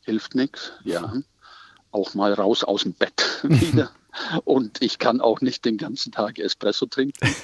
Hilft 0.02 0.34
nichts, 0.34 0.72
ja. 0.86 1.14
Auch 1.92 2.14
mal 2.14 2.34
raus 2.34 2.64
aus 2.64 2.84
dem 2.84 2.94
Bett 2.94 3.40
wieder. 3.44 3.92
Und 4.46 4.82
ich 4.82 4.98
kann 4.98 5.20
auch 5.20 5.42
nicht 5.42 5.66
den 5.66 5.78
ganzen 5.78 6.12
Tag 6.12 6.40
Espresso 6.40 6.86
trinken. 6.86 7.36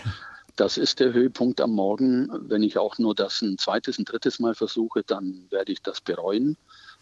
Das 0.56 0.78
ist 0.78 1.02
der 1.02 1.12
Höhepunkt 1.12 1.60
am 1.60 1.72
Morgen. 1.72 2.30
Wenn 2.48 2.64
ich 2.64 2.78
auch 2.78 2.98
nur 2.98 3.14
das 3.14 3.42
ein 3.42 3.58
zweites, 3.58 4.00
ein 4.00 4.06
drittes 4.06 4.40
Mal 4.40 4.56
versuche, 4.56 5.04
dann 5.06 5.48
werde 5.50 5.74
ich 5.74 5.82
das 5.82 6.00
bereuen. 6.00 6.56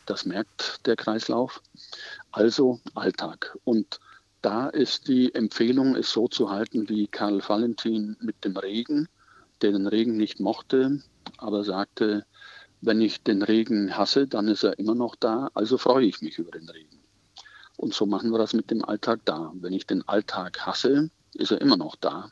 Das 0.08 0.26
merkt 0.26 0.86
der 0.88 0.95
Kreislauf. 0.95 1.62
Also 2.32 2.80
Alltag. 2.95 3.56
Und 3.63 3.99
da 4.43 4.67
ist 4.67 5.08
die 5.08 5.34
Empfehlung, 5.34 5.95
es 5.95 6.12
so 6.12 6.27
zu 6.27 6.51
halten 6.51 6.89
wie 6.89 7.08
Karl 7.08 7.41
Valentin 7.47 8.17
mit 8.19 8.43
dem 8.43 8.58
Regen, 8.58 9.08
der 9.62 9.71
den 9.71 9.88
Regen 9.88 10.17
nicht 10.17 10.39
mochte, 10.39 11.01
aber 11.38 11.63
sagte, 11.63 12.25
wenn 12.82 12.99
ich 12.99 13.23
den 13.23 13.41
Regen 13.41 13.97
hasse, 13.97 14.27
dann 14.27 14.49
ist 14.49 14.63
er 14.63 14.77
immer 14.77 14.95
noch 14.95 15.15
da, 15.15 15.49
also 15.53 15.77
freue 15.77 16.06
ich 16.06 16.21
mich 16.21 16.38
über 16.38 16.51
den 16.51 16.69
Regen. 16.69 16.99
Und 17.77 17.93
so 17.93 18.06
machen 18.06 18.32
wir 18.32 18.38
das 18.38 18.53
mit 18.53 18.69
dem 18.69 18.84
Alltag 18.84 19.21
da. 19.23 19.53
Wenn 19.56 19.73
ich 19.73 19.88
den 19.88 20.08
Alltag 20.08 20.60
hasse, 20.65 21.10
ist 21.34 21.51
er 21.51 21.62
immer 21.62 21.77
noch 21.77 21.95
da, 21.95 22.29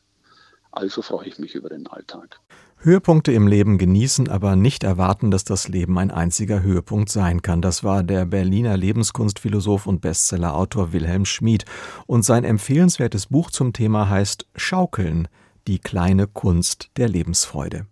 also 0.71 1.01
freue 1.01 1.27
ich 1.27 1.39
mich 1.39 1.55
über 1.55 1.69
den 1.69 1.87
Alltag. 1.87 2.41
Höhepunkte 2.83 3.31
im 3.31 3.45
Leben 3.47 3.77
genießen, 3.77 4.27
aber 4.27 4.55
nicht 4.55 4.83
erwarten, 4.83 5.29
dass 5.29 5.43
das 5.43 5.67
Leben 5.67 5.99
ein 5.99 6.09
einziger 6.09 6.63
Höhepunkt 6.63 7.09
sein 7.09 7.43
kann. 7.43 7.61
Das 7.61 7.83
war 7.83 8.01
der 8.01 8.25
Berliner 8.25 8.75
Lebenskunstphilosoph 8.75 9.85
und 9.85 10.01
Bestsellerautor 10.01 10.91
Wilhelm 10.91 11.25
Schmid. 11.25 11.65
Und 12.07 12.25
sein 12.25 12.43
empfehlenswertes 12.43 13.27
Buch 13.27 13.51
zum 13.51 13.71
Thema 13.71 14.09
heißt 14.09 14.47
Schaukeln, 14.55 15.27
die 15.67 15.77
kleine 15.77 16.25
Kunst 16.25 16.89
der 16.97 17.07
Lebensfreude. 17.07 17.85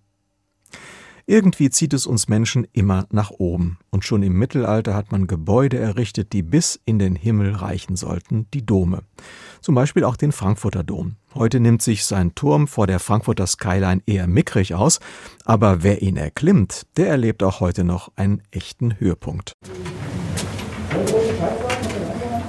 Irgendwie 1.29 1.69
zieht 1.69 1.93
es 1.93 2.07
uns 2.07 2.27
Menschen 2.27 2.65
immer 2.73 3.05
nach 3.11 3.29
oben. 3.29 3.77
Und 3.91 4.03
schon 4.03 4.23
im 4.23 4.33
Mittelalter 4.33 4.95
hat 4.95 5.11
man 5.11 5.27
Gebäude 5.27 5.77
errichtet, 5.77 6.33
die 6.33 6.41
bis 6.41 6.81
in 6.85 6.97
den 6.97 7.15
Himmel 7.15 7.53
reichen 7.53 7.95
sollten, 7.95 8.47
die 8.51 8.65
Dome. 8.65 9.03
Zum 9.61 9.75
Beispiel 9.75 10.05
auch 10.05 10.17
den 10.17 10.31
Frankfurter 10.31 10.83
Dom. 10.83 11.17
Heute 11.35 11.59
nimmt 11.59 11.83
sich 11.83 12.03
sein 12.05 12.33
Turm 12.33 12.67
vor 12.67 12.87
der 12.87 12.97
Frankfurter 12.97 13.45
Skyline 13.45 14.01
eher 14.07 14.25
mickrig 14.25 14.73
aus, 14.73 14.99
aber 15.45 15.83
wer 15.83 16.01
ihn 16.01 16.17
erklimmt, 16.17 16.87
der 16.97 17.09
erlebt 17.09 17.43
auch 17.43 17.59
heute 17.59 17.83
noch 17.83 18.11
einen 18.15 18.41
echten 18.49 18.99
Höhepunkt. 18.99 19.53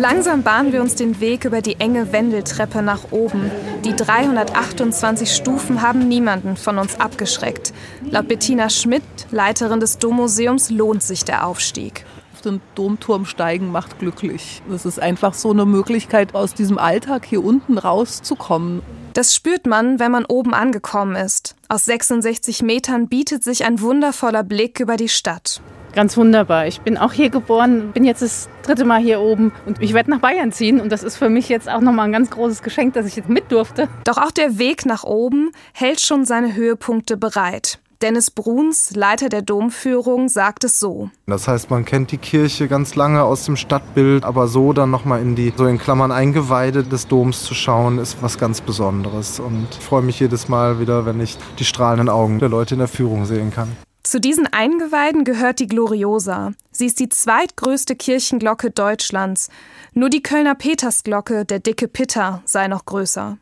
Langsam 0.01 0.43
bahnen 0.43 0.73
wir 0.73 0.81
uns 0.81 0.95
den 0.95 1.21
Weg 1.21 1.45
über 1.45 1.61
die 1.61 1.79
enge 1.79 2.11
Wendeltreppe 2.11 2.81
nach 2.81 3.13
oben. 3.13 3.51
Die 3.85 3.95
328 3.95 5.31
Stufen 5.31 5.83
haben 5.83 6.09
niemanden 6.09 6.57
von 6.57 6.79
uns 6.79 6.99
abgeschreckt. 6.99 7.75
Laut 8.11 8.27
Bettina 8.27 8.71
Schmidt, 8.71 9.03
Leiterin 9.31 9.79
des 9.79 9.99
Dommuseums, 9.99 10.71
lohnt 10.71 11.03
sich 11.03 11.27
der 11.27 11.47
Aufstieg 11.47 12.07
auf 12.33 12.41
den 12.41 12.63
Domturm 12.75 13.27
steigen 13.27 13.71
macht 13.71 13.99
glücklich. 13.99 14.63
Das 14.71 14.87
ist 14.87 14.99
einfach 14.99 15.35
so 15.35 15.51
eine 15.51 15.67
Möglichkeit, 15.67 16.35
aus 16.35 16.55
diesem 16.55 16.79
Alltag 16.79 17.27
hier 17.27 17.45
unten 17.45 17.77
rauszukommen. 17.77 18.81
Das 19.13 19.35
spürt 19.35 19.67
man, 19.67 19.99
wenn 19.99 20.11
man 20.11 20.25
oben 20.25 20.55
angekommen 20.55 21.17
ist. 21.17 21.55
Aus 21.69 21.85
66 21.85 22.63
Metern 22.63 23.09
bietet 23.09 23.45
sich 23.45 23.67
ein 23.67 23.83
wundervoller 23.83 24.43
Blick 24.43 24.81
über 24.81 24.97
die 24.97 25.11
Stadt. 25.11 25.61
Ganz 25.93 26.17
wunderbar. 26.17 26.67
Ich 26.67 26.81
bin 26.81 26.97
auch 26.97 27.13
hier 27.13 27.31
geboren, 27.31 27.91
bin 27.93 28.05
jetzt 28.05 28.23
das 28.23 28.49
dritte 28.63 28.85
Mal 28.85 29.01
hier 29.01 29.21
oben 29.21 29.53
und 29.67 29.83
ich 29.83 29.93
werde 29.93 30.11
nach 30.11 30.21
Bayern 30.21 30.53
ziehen 30.53 30.81
und 30.81 30.93
das 30.93 31.03
ist 31.03 31.17
für 31.17 31.29
mich 31.29 31.49
jetzt 31.49 31.69
auch 31.69 31.81
nochmal 31.81 32.07
ein 32.07 32.13
ganz 32.13 32.31
großes 32.31 32.63
Geschenk, 32.63 32.95
dass 32.95 33.07
ich 33.07 33.17
jetzt 33.17 33.29
mit 33.29 33.51
durfte. 33.51 33.89
Doch 34.05 34.19
auch 34.19 34.31
der 34.31 34.59
Weg 34.59 34.87
nach 34.87 35.05
oben 35.05 35.51
hält 35.75 36.01
schon 36.01 36.25
seine 36.25 36.55
Höhepunkte 36.55 37.17
bereit. 37.17 37.81
Dennis 38.03 38.31
Bruns, 38.31 38.93
Leiter 38.97 39.29
der 39.29 39.43
Domführung, 39.43 40.31
sagt 40.31 40.65
es 40.65 40.81
so. 40.81 41.11
Das 41.27 41.49
heißt, 41.49 41.69
man 41.69 41.85
kennt 41.85 42.13
die 42.13 42.17
Kirche 42.17 42.67
ganz 42.67 42.95
lange 42.95 43.23
aus 43.25 43.45
dem 43.45 43.57
Stadtbild, 43.57 44.25
aber 44.25 44.49
so 44.49 44.73
dann 44.73 44.91
nochmal 44.91 45.21
in 45.21 45.35
die, 45.35 45.53
so 45.55 45.67
in 45.67 45.77
Klammern 45.77 46.11
Eingeweide 46.11 46.83
des 46.83 47.09
Doms 47.09 47.43
zu 47.43 47.53
schauen, 47.53 47.99
ist 47.99 48.23
was 48.23 48.39
ganz 48.39 48.63
Besonderes. 48.63 49.39
Und 49.39 49.67
ich 49.73 49.85
freue 49.85 50.01
mich 50.01 50.19
jedes 50.19 50.49
Mal 50.49 50.81
wieder, 50.81 51.05
wenn 51.05 51.21
ich 51.21 51.37
die 51.59 51.67
strahlenden 51.67 52.09
Augen 52.09 52.39
der 52.39 52.49
Leute 52.49 52.75
in 52.75 52.79
der 52.79 52.89
Führung 52.89 53.27
sehen 53.27 53.51
kann. 53.51 53.77
Zu 54.03 54.19
diesen 54.19 54.47
Eingeweiden 54.47 55.25
gehört 55.25 55.61
die 55.61 55.67
Gloriosa. 55.67 56.53
Sie 56.73 56.87
ist 56.87 57.01
die 57.01 57.11
zweitgrößte 57.11 57.97
Kirchenglocke 57.97 58.71
Deutschlands. 58.71 59.51
Nur 59.93 60.09
die 60.09 60.23
Kölner 60.23 60.55
Petersglocke, 60.55 61.45
der 61.45 61.59
dicke 61.59 61.87
Pitter, 61.87 62.43
sei 62.47 62.69
noch 62.69 62.87
größer. 62.87 63.37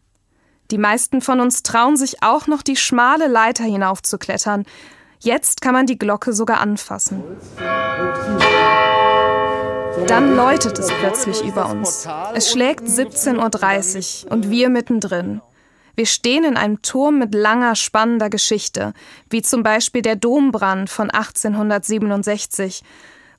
Die 0.70 0.78
meisten 0.78 1.20
von 1.20 1.40
uns 1.40 1.62
trauen 1.62 1.96
sich 1.96 2.22
auch 2.22 2.46
noch 2.46 2.62
die 2.62 2.76
schmale 2.76 3.28
Leiter 3.28 3.64
hinaufzuklettern. 3.64 4.64
Jetzt 5.20 5.62
kann 5.62 5.72
man 5.72 5.86
die 5.86 5.98
Glocke 5.98 6.32
sogar 6.32 6.60
anfassen. 6.60 7.22
Dann 10.06 10.36
läutet 10.36 10.78
es 10.78 10.88
plötzlich 11.00 11.42
über 11.42 11.70
uns. 11.70 12.06
Es 12.34 12.50
schlägt 12.50 12.84
17.30 12.84 14.26
Uhr 14.26 14.32
und 14.32 14.50
wir 14.50 14.68
mittendrin. 14.68 15.40
Wir 15.98 16.06
stehen 16.06 16.44
in 16.44 16.56
einem 16.56 16.80
Turm 16.80 17.18
mit 17.18 17.34
langer, 17.34 17.74
spannender 17.74 18.30
Geschichte, 18.30 18.92
wie 19.30 19.42
zum 19.42 19.64
Beispiel 19.64 20.00
der 20.00 20.14
Dombrand 20.14 20.90
von 20.90 21.10
1867. 21.10 22.84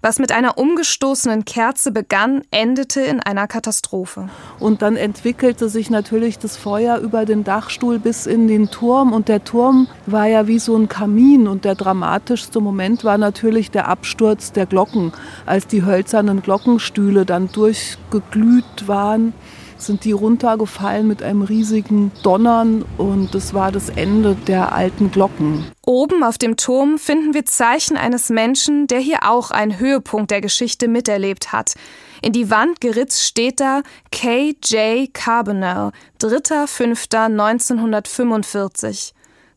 Was 0.01 0.19
mit 0.19 0.33
einer 0.33 0.57
umgestoßenen 0.57 1.45
Kerze 1.45 1.93
begann, 1.93 2.41
endete 2.51 2.99
in 2.99 3.21
einer 3.21 3.47
Katastrophe. 3.47 4.27
Und 4.59 4.81
dann 4.81 4.97
entwickelte 4.97 5.69
sich 5.69 5.89
natürlich 5.89 6.37
das 6.37 6.57
Feuer 6.57 6.97
über 6.97 7.23
den 7.23 7.45
Dachstuhl 7.45 7.97
bis 7.97 8.25
in 8.25 8.49
den 8.49 8.69
Turm. 8.69 9.13
Und 9.13 9.29
der 9.29 9.45
Turm 9.45 9.87
war 10.05 10.27
ja 10.27 10.47
wie 10.47 10.59
so 10.59 10.75
ein 10.75 10.89
Kamin. 10.89 11.47
Und 11.47 11.63
der 11.63 11.75
dramatischste 11.75 12.59
Moment 12.59 13.05
war 13.05 13.17
natürlich 13.17 13.71
der 13.71 13.87
Absturz 13.87 14.51
der 14.51 14.65
Glocken, 14.65 15.13
als 15.45 15.65
die 15.65 15.85
hölzernen 15.85 16.41
Glockenstühle 16.41 17.25
dann 17.25 17.49
durchgeglüht 17.53 18.87
waren 18.89 19.33
sind 19.81 20.05
die 20.05 20.11
runtergefallen 20.11 21.07
mit 21.07 21.23
einem 21.23 21.41
riesigen 21.41 22.11
Donnern 22.23 22.85
und 22.97 23.33
das 23.33 23.53
war 23.53 23.71
das 23.71 23.87
Ende 23.89 24.35
der 24.47 24.73
alten 24.73 25.11
Glocken. 25.11 25.65
Oben 25.85 26.23
auf 26.23 26.37
dem 26.37 26.57
Turm 26.57 26.99
finden 26.99 27.33
wir 27.33 27.45
Zeichen 27.45 27.97
eines 27.97 28.29
Menschen, 28.29 28.87
der 28.87 28.99
hier 28.99 29.29
auch 29.29 29.51
einen 29.51 29.79
Höhepunkt 29.79 30.31
der 30.31 30.41
Geschichte 30.41 30.87
miterlebt 30.87 31.51
hat. 31.51 31.73
In 32.21 32.33
die 32.33 32.51
Wand 32.51 32.81
geritzt 32.81 33.23
steht 33.23 33.59
da 33.59 33.81
K.J. 34.11 35.11
Carbonell, 35.13 35.91
3.5.1945. 36.21 39.13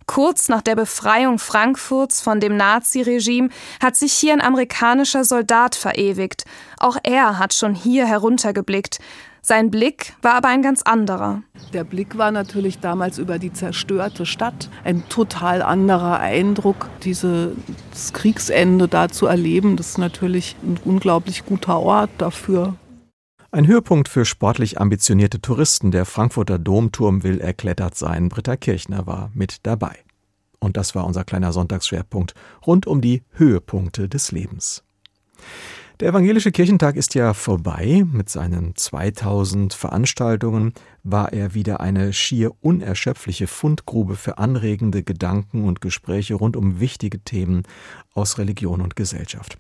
Kurz 0.07 0.49
nach 0.49 0.63
der 0.63 0.77
Befreiung 0.77 1.39
Frankfurts 1.39 2.21
von 2.21 2.41
dem 2.41 2.57
Naziregime 2.57 3.49
hat 3.83 3.97
sich 3.97 4.13
hier 4.13 4.33
ein 4.33 4.41
amerikanischer 4.41 5.25
Soldat 5.25 5.75
verewigt. 5.75 6.45
Auch 6.79 6.97
er 7.03 7.39
hat 7.39 7.55
schon 7.55 7.75
hier 7.75 8.07
heruntergeblickt. 8.07 9.01
Sein 9.45 9.73
Blick 9.73 10.15
war 10.23 10.35
aber 10.35 10.49
ein 10.49 10.63
ganz 10.63 10.83
anderer. 10.83 11.43
Der 11.73 11.83
Blick 11.83 12.17
war 12.17 12.31
natürlich 12.31 12.79
damals 12.79 13.19
über 13.19 13.41
die 13.41 13.53
zerstörte 13.53 14.25
Stadt. 14.25 14.71
Ein 14.85 15.09
total 15.09 15.63
anderer 15.63 16.21
Eindruck, 16.21 16.89
dieses 17.03 17.53
Kriegsende 18.13 18.87
da 18.87 19.09
zu 19.09 19.27
erleben. 19.27 19.77
Das 19.77 19.89
ist 19.91 19.99
natürlich 19.99 20.55
ein 20.63 20.79
unglaublich 20.85 21.45
guter 21.45 21.81
Ort 21.81 22.11
dafür. 22.19 22.77
Ein 23.51 23.67
Höhepunkt 23.67 24.09
für 24.09 24.25
sportlich 24.25 24.81
ambitionierte 24.81 25.41
Touristen. 25.41 25.91
Der 25.91 26.05
Frankfurter 26.05 26.61
Domturm 26.61 27.25
will 27.25 27.41
erklettert 27.41 27.97
sein. 27.97 28.29
Britta 28.29 28.57
Kirchner 28.57 29.09
war 29.09 29.33
mit 29.35 29.67
dabei. 29.67 29.99
Und 30.61 30.77
das 30.77 30.95
war 30.95 31.05
unser 31.05 31.25
kleiner 31.25 31.53
Sonntagsschwerpunkt 31.53 32.35
rund 32.65 32.87
um 32.87 33.01
die 33.01 33.25
Höhepunkte 33.33 34.09
des 34.09 34.31
Lebens. 34.31 34.85
Der 36.01 36.09
Evangelische 36.09 36.51
Kirchentag 36.51 36.97
ist 36.97 37.15
ja 37.15 37.35
vorbei. 37.35 38.05
Mit 38.11 38.29
seinen 38.29 38.75
2000 38.75 39.75
Veranstaltungen 39.75 40.73
war 41.05 41.33
er 41.33 41.55
wieder 41.55 41.81
eine 41.81 42.13
schier 42.13 42.53
unerschöpfliche 42.61 43.47
Fundgrube 43.47 44.17
für 44.17 44.39
anregende 44.39 45.03
Gedanken 45.03 45.65
und 45.65 45.81
Gespräche 45.81 46.35
rund 46.35 46.57
um 46.57 46.81
wichtige 46.81 47.21
Themen 47.21 47.63
aus 48.15 48.39
Religion 48.39 48.81
und 48.81 48.97
Gesellschaft. 48.97 49.59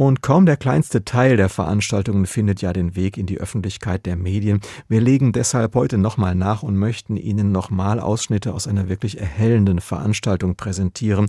Und 0.00 0.22
kaum 0.22 0.46
der 0.46 0.56
kleinste 0.56 1.04
Teil 1.04 1.36
der 1.36 1.50
Veranstaltungen 1.50 2.24
findet 2.24 2.62
ja 2.62 2.72
den 2.72 2.96
Weg 2.96 3.18
in 3.18 3.26
die 3.26 3.38
Öffentlichkeit 3.38 4.06
der 4.06 4.16
Medien. 4.16 4.62
Wir 4.88 5.02
legen 5.02 5.32
deshalb 5.32 5.74
heute 5.74 5.98
nochmal 5.98 6.34
nach 6.34 6.62
und 6.62 6.78
möchten 6.78 7.18
Ihnen 7.18 7.52
nochmal 7.52 8.00
Ausschnitte 8.00 8.54
aus 8.54 8.66
einer 8.66 8.88
wirklich 8.88 9.20
erhellenden 9.20 9.78
Veranstaltung 9.78 10.56
präsentieren, 10.56 11.28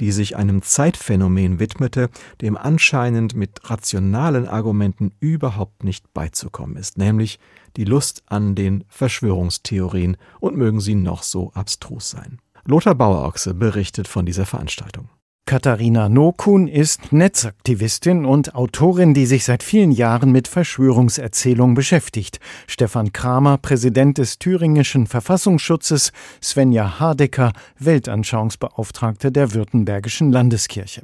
die 0.00 0.12
sich 0.12 0.36
einem 0.36 0.60
Zeitphänomen 0.60 1.60
widmete, 1.60 2.10
dem 2.42 2.58
anscheinend 2.58 3.34
mit 3.34 3.70
rationalen 3.70 4.46
Argumenten 4.46 5.12
überhaupt 5.20 5.82
nicht 5.82 6.12
beizukommen 6.12 6.76
ist, 6.76 6.98
nämlich 6.98 7.38
die 7.78 7.84
Lust 7.84 8.22
an 8.26 8.54
den 8.54 8.84
Verschwörungstheorien 8.88 10.18
und 10.40 10.58
mögen 10.58 10.80
sie 10.80 10.94
noch 10.94 11.22
so 11.22 11.52
abstrus 11.54 12.10
sein. 12.10 12.36
Lothar 12.66 12.94
Bauerochse 12.94 13.54
berichtet 13.54 14.08
von 14.08 14.26
dieser 14.26 14.44
Veranstaltung. 14.44 15.08
Katharina 15.46 16.08
Nokun 16.08 16.68
ist 16.68 17.12
Netzaktivistin 17.12 18.24
und 18.24 18.54
Autorin, 18.54 19.14
die 19.14 19.26
sich 19.26 19.44
seit 19.44 19.64
vielen 19.64 19.90
Jahren 19.90 20.30
mit 20.30 20.46
Verschwörungserzählungen 20.46 21.74
beschäftigt. 21.74 22.38
Stefan 22.68 23.12
Kramer, 23.12 23.58
Präsident 23.58 24.18
des 24.18 24.38
thüringischen 24.38 25.08
Verfassungsschutzes, 25.08 26.12
Svenja 26.40 27.00
Hardecker, 27.00 27.52
Weltanschauungsbeauftragte 27.80 29.32
der 29.32 29.52
Württembergischen 29.52 30.30
Landeskirche. 30.30 31.02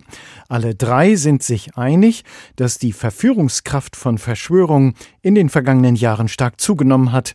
Alle 0.48 0.76
drei 0.76 1.16
sind 1.16 1.42
sich 1.42 1.76
einig, 1.76 2.22
dass 2.54 2.78
die 2.78 2.92
Verführungskraft 2.92 3.96
von 3.96 4.16
Verschwörungen 4.16 4.94
in 5.22 5.34
den 5.34 5.48
vergangenen 5.48 5.96
Jahren 5.96 6.28
stark 6.28 6.60
zugenommen 6.60 7.10
hat 7.10 7.34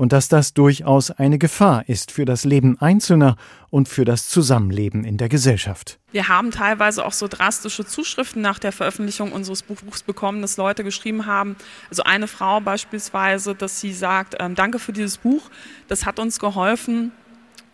und 0.00 0.14
dass 0.14 0.28
das 0.28 0.54
durchaus 0.54 1.10
eine 1.10 1.36
Gefahr 1.36 1.86
ist 1.86 2.10
für 2.10 2.24
das 2.24 2.46
Leben 2.46 2.80
Einzelner 2.80 3.36
und 3.68 3.86
für 3.86 4.06
das 4.06 4.30
Zusammenleben 4.30 5.04
in 5.04 5.18
der 5.18 5.28
Gesellschaft. 5.28 5.98
Wir 6.10 6.28
haben 6.28 6.52
teilweise 6.52 7.04
auch 7.04 7.12
so 7.12 7.28
drastische 7.28 7.84
Zuschriften 7.84 8.40
nach 8.40 8.58
der 8.58 8.72
Veröffentlichung 8.72 9.30
unseres 9.30 9.62
Buchs 9.62 10.02
bekommen, 10.02 10.40
dass 10.40 10.56
Leute 10.56 10.84
geschrieben 10.84 11.26
haben, 11.26 11.54
also 11.90 12.02
eine 12.02 12.28
Frau 12.28 12.62
beispielsweise, 12.62 13.54
dass 13.54 13.78
sie 13.78 13.92
sagt, 13.92 14.36
ähm, 14.40 14.54
danke 14.54 14.78
für 14.78 14.94
dieses 14.94 15.18
Buch, 15.18 15.50
das 15.86 16.06
hat 16.06 16.18
uns 16.18 16.38
geholfen, 16.40 17.12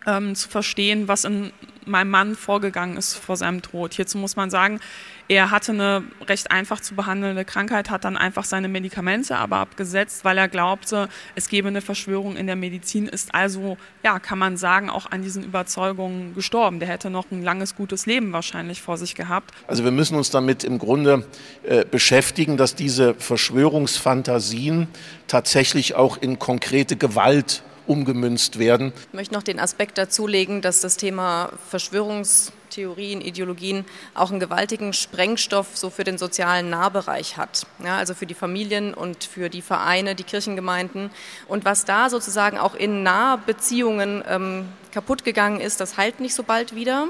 ähm, 0.04 0.34
zu 0.34 0.48
verstehen, 0.48 1.06
was 1.06 1.24
in 1.24 1.52
meinem 1.84 2.10
Mann 2.10 2.34
vorgegangen 2.34 2.96
ist 2.96 3.14
vor 3.14 3.36
seinem 3.36 3.62
Tod. 3.62 3.94
Hierzu 3.94 4.18
muss 4.18 4.34
man 4.34 4.50
sagen, 4.50 4.80
er 5.28 5.50
hatte 5.50 5.72
eine 5.72 6.04
recht 6.28 6.50
einfach 6.50 6.80
zu 6.80 6.94
behandelnde 6.94 7.44
Krankheit, 7.44 7.90
hat 7.90 8.04
dann 8.04 8.16
einfach 8.16 8.44
seine 8.44 8.68
Medikamente 8.68 9.36
aber 9.36 9.56
abgesetzt, 9.56 10.24
weil 10.24 10.38
er 10.38 10.48
glaubte, 10.48 11.08
es 11.34 11.48
gebe 11.48 11.68
eine 11.68 11.80
Verschwörung 11.80 12.36
in 12.36 12.46
der 12.46 12.56
Medizin, 12.56 13.06
ist 13.06 13.34
also, 13.34 13.76
ja, 14.04 14.18
kann 14.18 14.38
man 14.38 14.56
sagen, 14.56 14.88
auch 14.88 15.10
an 15.10 15.22
diesen 15.22 15.42
Überzeugungen 15.42 16.34
gestorben. 16.34 16.78
Der 16.78 16.88
hätte 16.88 17.10
noch 17.10 17.30
ein 17.30 17.42
langes, 17.42 17.74
gutes 17.74 18.06
Leben 18.06 18.32
wahrscheinlich 18.32 18.82
vor 18.82 18.98
sich 18.98 19.14
gehabt. 19.14 19.52
Also 19.66 19.84
wir 19.84 19.90
müssen 19.90 20.16
uns 20.16 20.30
damit 20.30 20.62
im 20.64 20.78
Grunde 20.78 21.26
äh, 21.64 21.84
beschäftigen, 21.84 22.56
dass 22.56 22.74
diese 22.74 23.14
Verschwörungsfantasien 23.14 24.88
tatsächlich 25.26 25.94
auch 25.94 26.16
in 26.16 26.38
konkrete 26.38 26.96
Gewalt 26.96 27.62
umgemünzt 27.86 28.58
werden. 28.58 28.92
Ich 29.08 29.14
möchte 29.14 29.34
noch 29.34 29.42
den 29.42 29.60
Aspekt 29.60 29.98
dazulegen, 29.98 30.62
dass 30.62 30.80
das 30.80 30.96
Thema 30.96 31.50
Verschwörungstheorien, 31.70 33.20
Ideologien 33.20 33.84
auch 34.14 34.30
einen 34.30 34.40
gewaltigen 34.40 34.92
Sprengstoff 34.92 35.76
so 35.76 35.90
für 35.90 36.04
den 36.04 36.18
sozialen 36.18 36.70
Nahbereich 36.70 37.36
hat. 37.36 37.66
Ja, 37.84 37.96
also 37.96 38.14
für 38.14 38.26
die 38.26 38.34
Familien 38.34 38.94
und 38.94 39.24
für 39.24 39.48
die 39.48 39.62
Vereine, 39.62 40.14
die 40.14 40.24
Kirchengemeinden. 40.24 41.10
Und 41.48 41.64
was 41.64 41.84
da 41.84 42.10
sozusagen 42.10 42.58
auch 42.58 42.74
in 42.74 43.02
Nahbeziehungen 43.02 44.22
ähm, 44.28 44.68
kaputt 44.92 45.24
gegangen 45.24 45.60
ist, 45.60 45.80
das 45.80 45.96
heilt 45.96 46.20
nicht 46.20 46.34
so 46.34 46.42
bald 46.42 46.74
wieder. 46.74 47.08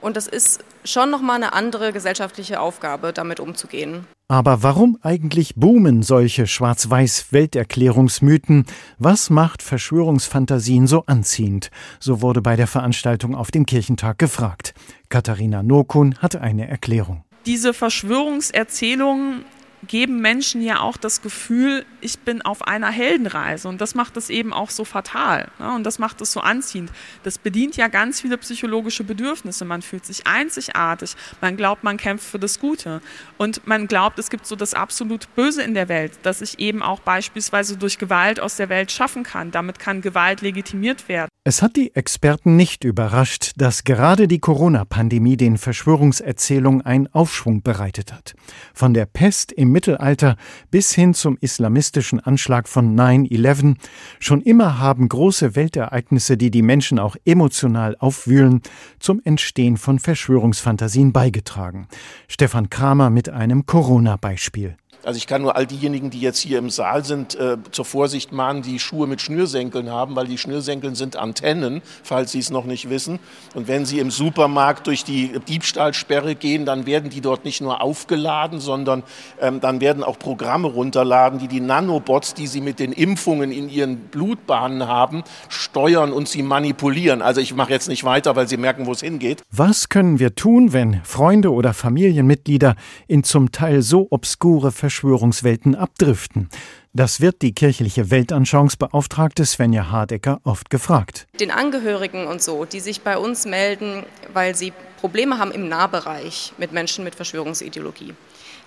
Und 0.00 0.16
das 0.16 0.28
ist 0.28 0.64
schon 0.84 1.10
nochmal 1.10 1.36
eine 1.36 1.52
andere 1.52 1.92
gesellschaftliche 1.92 2.60
Aufgabe, 2.60 3.12
damit 3.12 3.40
umzugehen. 3.40 4.06
Aber 4.30 4.62
warum 4.62 4.98
eigentlich 5.00 5.54
boomen 5.54 6.02
solche 6.02 6.46
Schwarz-Weiß-Welterklärungsmythen? 6.46 8.66
Was 8.98 9.30
macht 9.30 9.62
Verschwörungsfantasien 9.62 10.86
so 10.86 11.04
anziehend? 11.06 11.70
So 11.98 12.20
wurde 12.20 12.42
bei 12.42 12.54
der 12.54 12.66
Veranstaltung 12.66 13.34
auf 13.34 13.50
dem 13.50 13.64
Kirchentag 13.64 14.18
gefragt. 14.18 14.74
Katharina 15.08 15.62
Nokun 15.62 16.14
hat 16.18 16.36
eine 16.36 16.68
Erklärung. 16.68 17.24
Diese 17.46 17.72
Verschwörungserzählungen 17.72 19.46
geben 19.86 20.20
Menschen 20.20 20.62
ja 20.62 20.80
auch 20.80 20.96
das 20.96 21.22
Gefühl, 21.22 21.84
ich 22.00 22.18
bin 22.18 22.42
auf 22.42 22.66
einer 22.66 22.90
Heldenreise. 22.90 23.68
Und 23.68 23.80
das 23.80 23.94
macht 23.94 24.16
es 24.16 24.30
eben 24.30 24.52
auch 24.52 24.70
so 24.70 24.84
fatal. 24.84 25.48
Ne? 25.58 25.72
Und 25.74 25.84
das 25.84 25.98
macht 25.98 26.20
es 26.20 26.32
so 26.32 26.40
anziehend. 26.40 26.90
Das 27.22 27.38
bedient 27.38 27.76
ja 27.76 27.88
ganz 27.88 28.20
viele 28.20 28.38
psychologische 28.38 29.04
Bedürfnisse. 29.04 29.64
Man 29.64 29.82
fühlt 29.82 30.04
sich 30.04 30.26
einzigartig. 30.26 31.14
Man 31.40 31.56
glaubt, 31.56 31.84
man 31.84 31.96
kämpft 31.96 32.28
für 32.28 32.38
das 32.38 32.58
Gute. 32.58 33.00
Und 33.36 33.66
man 33.66 33.86
glaubt, 33.86 34.18
es 34.18 34.30
gibt 34.30 34.46
so 34.46 34.56
das 34.56 34.74
absolut 34.74 35.34
Böse 35.34 35.62
in 35.62 35.74
der 35.74 35.88
Welt, 35.88 36.12
dass 36.22 36.40
ich 36.40 36.58
eben 36.58 36.82
auch 36.82 37.00
beispielsweise 37.00 37.76
durch 37.76 37.98
Gewalt 37.98 38.40
aus 38.40 38.56
der 38.56 38.68
Welt 38.68 38.90
schaffen 38.90 39.22
kann. 39.22 39.50
Damit 39.50 39.78
kann 39.78 40.00
Gewalt 40.00 40.40
legitimiert 40.40 41.08
werden. 41.08 41.27
Es 41.48 41.62
hat 41.62 41.76
die 41.76 41.94
Experten 41.94 42.56
nicht 42.56 42.84
überrascht, 42.84 43.52
dass 43.56 43.84
gerade 43.84 44.28
die 44.28 44.38
Corona-Pandemie 44.38 45.38
den 45.38 45.56
Verschwörungserzählungen 45.56 46.82
einen 46.82 47.06
Aufschwung 47.06 47.62
bereitet 47.62 48.12
hat. 48.12 48.34
Von 48.74 48.92
der 48.92 49.06
Pest 49.06 49.52
im 49.52 49.72
Mittelalter 49.72 50.36
bis 50.70 50.92
hin 50.92 51.14
zum 51.14 51.38
islamistischen 51.40 52.20
Anschlag 52.20 52.68
von 52.68 52.94
9-11. 52.94 53.76
Schon 54.20 54.42
immer 54.42 54.78
haben 54.78 55.08
große 55.08 55.56
Weltereignisse, 55.56 56.36
die 56.36 56.50
die 56.50 56.60
Menschen 56.60 56.98
auch 56.98 57.16
emotional 57.24 57.96
aufwühlen, 57.98 58.60
zum 58.98 59.22
Entstehen 59.24 59.78
von 59.78 60.00
Verschwörungsfantasien 60.00 61.14
beigetragen. 61.14 61.88
Stefan 62.28 62.68
Kramer 62.68 63.08
mit 63.08 63.30
einem 63.30 63.64
Corona-Beispiel. 63.64 64.76
Also 65.08 65.16
ich 65.16 65.26
kann 65.26 65.40
nur 65.40 65.56
all 65.56 65.66
diejenigen, 65.66 66.10
die 66.10 66.20
jetzt 66.20 66.38
hier 66.38 66.58
im 66.58 66.68
Saal 66.68 67.02
sind, 67.02 67.34
äh, 67.34 67.56
zur 67.70 67.86
Vorsicht 67.86 68.30
mahnen, 68.30 68.60
die 68.60 68.78
Schuhe 68.78 69.06
mit 69.06 69.22
Schnürsenkeln 69.22 69.90
haben, 69.90 70.14
weil 70.16 70.26
die 70.26 70.36
Schnürsenkeln 70.36 70.94
sind 70.94 71.16
Antennen, 71.16 71.80
falls 72.02 72.32
Sie 72.32 72.40
es 72.40 72.50
noch 72.50 72.66
nicht 72.66 72.90
wissen. 72.90 73.18
Und 73.54 73.68
wenn 73.68 73.86
Sie 73.86 74.00
im 74.00 74.10
Supermarkt 74.10 74.86
durch 74.86 75.04
die 75.04 75.38
Diebstahlsperre 75.48 76.34
gehen, 76.34 76.66
dann 76.66 76.84
werden 76.84 77.08
die 77.08 77.22
dort 77.22 77.46
nicht 77.46 77.62
nur 77.62 77.80
aufgeladen, 77.80 78.60
sondern 78.60 79.02
ähm, 79.40 79.62
dann 79.62 79.80
werden 79.80 80.04
auch 80.04 80.18
Programme 80.18 80.68
runterladen, 80.68 81.38
die 81.38 81.48
die 81.48 81.60
Nanobots, 81.60 82.34
die 82.34 82.46
Sie 82.46 82.60
mit 82.60 82.78
den 82.78 82.92
Impfungen 82.92 83.50
in 83.50 83.70
Ihren 83.70 83.96
Blutbahnen 83.96 84.88
haben, 84.88 85.24
steuern 85.48 86.12
und 86.12 86.28
sie 86.28 86.42
manipulieren. 86.42 87.22
Also 87.22 87.40
ich 87.40 87.54
mache 87.54 87.72
jetzt 87.72 87.88
nicht 87.88 88.04
weiter, 88.04 88.36
weil 88.36 88.46
Sie 88.46 88.58
merken, 88.58 88.84
wo 88.84 88.92
es 88.92 89.00
hingeht. 89.00 89.40
Was 89.50 89.88
können 89.88 90.18
wir 90.18 90.34
tun, 90.34 90.74
wenn 90.74 91.00
Freunde 91.02 91.50
oder 91.50 91.72
Familienmitglieder 91.72 92.76
in 93.06 93.24
zum 93.24 93.52
Teil 93.52 93.80
so 93.80 94.06
obskure 94.10 94.70
Verschwörungswelten 94.98 95.76
abdriften. 95.76 96.48
Das 96.92 97.20
wird 97.20 97.42
die 97.42 97.54
kirchliche 97.54 98.10
Weltanschauungsbeauftragte 98.10 99.46
Svenja 99.46 99.92
Hardecker 99.92 100.40
oft 100.42 100.70
gefragt. 100.70 101.28
Den 101.38 101.52
Angehörigen 101.52 102.26
und 102.26 102.42
so, 102.42 102.64
die 102.64 102.80
sich 102.80 103.02
bei 103.02 103.16
uns 103.16 103.46
melden, 103.46 104.04
weil 104.32 104.56
sie 104.56 104.72
Probleme 104.98 105.38
haben 105.38 105.52
im 105.52 105.68
Nahbereich 105.68 106.52
mit 106.58 106.72
Menschen 106.72 107.04
mit 107.04 107.14
Verschwörungsideologie, 107.14 108.12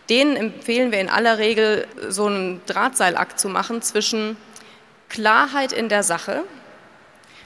denen 0.10 0.38
empfehlen 0.38 0.94
wir 0.94 1.02
in 1.02 1.10
aller 1.10 1.38
Regel 1.38 1.86
so 2.08 2.28
einen 2.28 2.62
Drahtseilakt 2.66 3.38
zu 3.38 3.50
machen 3.50 3.82
zwischen 3.82 4.38
Klarheit 5.10 5.74
in 5.74 5.90
der 5.90 6.04
Sache, 6.04 6.46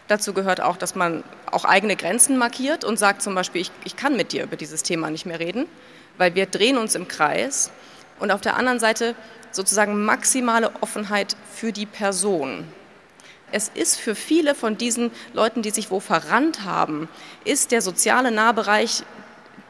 Dazu 0.07 0.33
gehört 0.33 0.61
auch, 0.61 0.77
dass 0.77 0.93
man 0.93 1.23
auch 1.49 1.65
eigene 1.65 1.95
Grenzen 1.95 2.37
markiert 2.37 2.83
und 2.83 2.99
sagt 2.99 3.23
zum 3.23 3.33
Beispiel, 3.33 3.61
ich, 3.61 3.71
ich, 3.85 3.95
kann 3.95 4.15
mit 4.15 4.33
dir 4.33 4.43
über 4.43 4.55
dieses 4.55 4.83
Thema 4.83 5.09
nicht 5.09 5.25
mehr 5.25 5.39
reden, 5.39 5.65
weil 6.19 6.35
wir 6.35 6.45
drehen 6.45 6.77
uns 6.77 6.93
im 6.93 7.07
Kreis 7.07 7.71
und 8.19 8.31
auf 8.31 8.41
der 8.41 8.57
anderen 8.57 8.79
Seite 8.79 9.15
sozusagen 9.51 10.03
maximale 10.03 10.71
Offenheit 10.81 11.35
für 11.53 11.71
die 11.71 11.85
Person. 11.85 12.65
Es 13.51 13.69
ist 13.69 13.97
für 13.97 14.15
viele 14.15 14.55
von 14.55 14.77
diesen 14.77 15.11
Leuten, 15.33 15.61
die 15.61 15.69
sich 15.69 15.91
wo 15.91 15.99
verrannt 15.99 16.65
haben, 16.65 17.07
ist 17.45 17.71
der 17.71 17.81
soziale 17.81 18.31
Nahbereich 18.31 19.03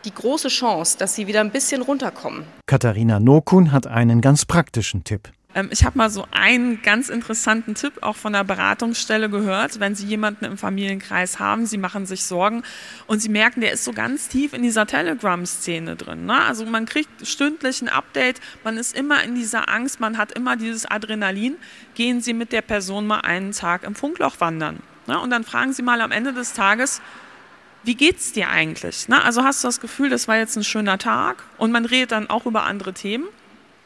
die 0.06 0.14
große 0.14 0.48
Chance, 0.48 0.98
dass 0.98 1.16
sie 1.16 1.28
wieder 1.28 1.42
ein 1.42 1.52
bisschen 1.52 1.82
runterkommen. 1.82 2.46
Katharina 2.68 3.20
Nokun 3.20 3.72
hat 3.72 3.88
einen 3.88 4.22
ganz 4.22 4.46
praktischen 4.46 5.04
Tipp. 5.04 5.30
Ähm, 5.56 5.70
ich 5.72 5.84
habe 5.84 5.98
mal 5.98 6.10
so 6.10 6.28
einen 6.32 6.82
ganz 6.84 7.10
interessanten 7.10 7.74
Tipp 7.74 7.94
auch 8.02 8.18
von 8.18 8.34
der 8.34 8.44
Beratungsstelle 8.44 9.30
gehört, 9.30 9.80
wenn 9.80 9.96
Sie 9.96 10.06
jemanden 10.06 10.46
im 10.46 10.58
Familienkreis 10.58 11.40
haben, 11.40 11.66
Sie 11.66 11.78
machen 11.78 12.06
sich 12.06 12.24
Sorgen 12.26 12.62
und 13.08 13.20
Sie 13.20 13.30
merken, 13.30 13.62
der 13.62 13.72
ist 13.72 13.86
so 13.86 13.94
ganz 13.94 14.28
tief 14.28 14.54
in 14.54 14.62
dieser 14.62 14.86
Telegram-Szene 14.86 15.96
drin. 15.96 16.26
Ne? 16.26 16.40
Also 16.42 16.66
man 16.66 16.86
kriegt 16.86 17.26
stündlich 17.26 17.82
ein 17.82 17.90
Update, 17.90 18.42
man 18.64 18.78
ist 18.78 18.96
immer 18.96 19.24
in 19.24 19.34
dieser 19.34 19.70
Angst, 19.70 20.00
man 20.00 20.18
hat 20.18 20.34
immer 20.34 20.58
dieses 20.58 20.86
Adrenalin. 20.86 21.56
Gehen 21.96 22.22
Sie 22.22 22.34
mit 22.34 22.52
der 22.52 22.62
Person 22.62 23.08
mal 23.08 23.22
einen 23.22 23.54
Tag 23.54 23.84
im 23.84 23.96
Funkloch 23.96 24.40
wandern. 24.40 24.82
Ne? 25.08 25.20
Und 25.20 25.30
dann 25.30 25.46
fragen 25.46 25.72
Sie 25.72 25.82
mal 25.82 26.02
am 26.02 26.12
Ende 26.12 26.34
des 26.34 26.54
Tages, 26.54 27.02
wie 27.84 27.96
geht's 27.96 28.34
dir 28.34 28.50
eigentlich? 28.50 29.08
Ne? 29.08 29.24
Also 29.24 29.44
hast 29.44 29.64
du 29.64 29.68
das 29.68 29.80
Gefühl, 29.80 30.10
das 30.10 30.28
war 30.28 30.38
jetzt 30.38 30.58
ein 30.58 30.64
schöner 30.64 30.98
Tag 30.98 31.44
und 31.58 31.72
man 31.72 31.86
redet 31.86 32.12
dann 32.12 32.30
auch 32.30 32.46
über 32.46 32.64
andere 32.64 32.94
Themen. 32.94 33.26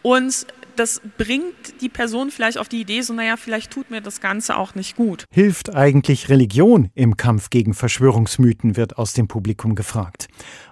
Und 0.02 0.48
das 0.80 1.02
bringt 1.18 1.82
die 1.82 1.90
Person 1.90 2.32
vielleicht 2.32 2.58
auf 2.58 2.70
die 2.70 2.80
Idee, 2.80 3.02
so 3.02 3.14
naja, 3.14 3.36
vielleicht 3.36 3.72
tut 3.72 3.92
mir 3.92 4.02
das 4.02 4.22
Ganze 4.22 4.56
auch 4.56 4.76
nicht 4.76 4.96
gut. 4.96 5.26
Hilft 5.30 5.76
eigentlich 5.76 6.30
Religion 6.30 6.90
im 6.96 7.18
Kampf 7.18 7.50
gegen 7.50 7.74
Verschwörungsmythen, 7.74 8.78
wird 8.78 8.98
aus 8.98 9.14
dem 9.14 9.28
Publikum 9.28 9.76
gefragt. 9.76 10.30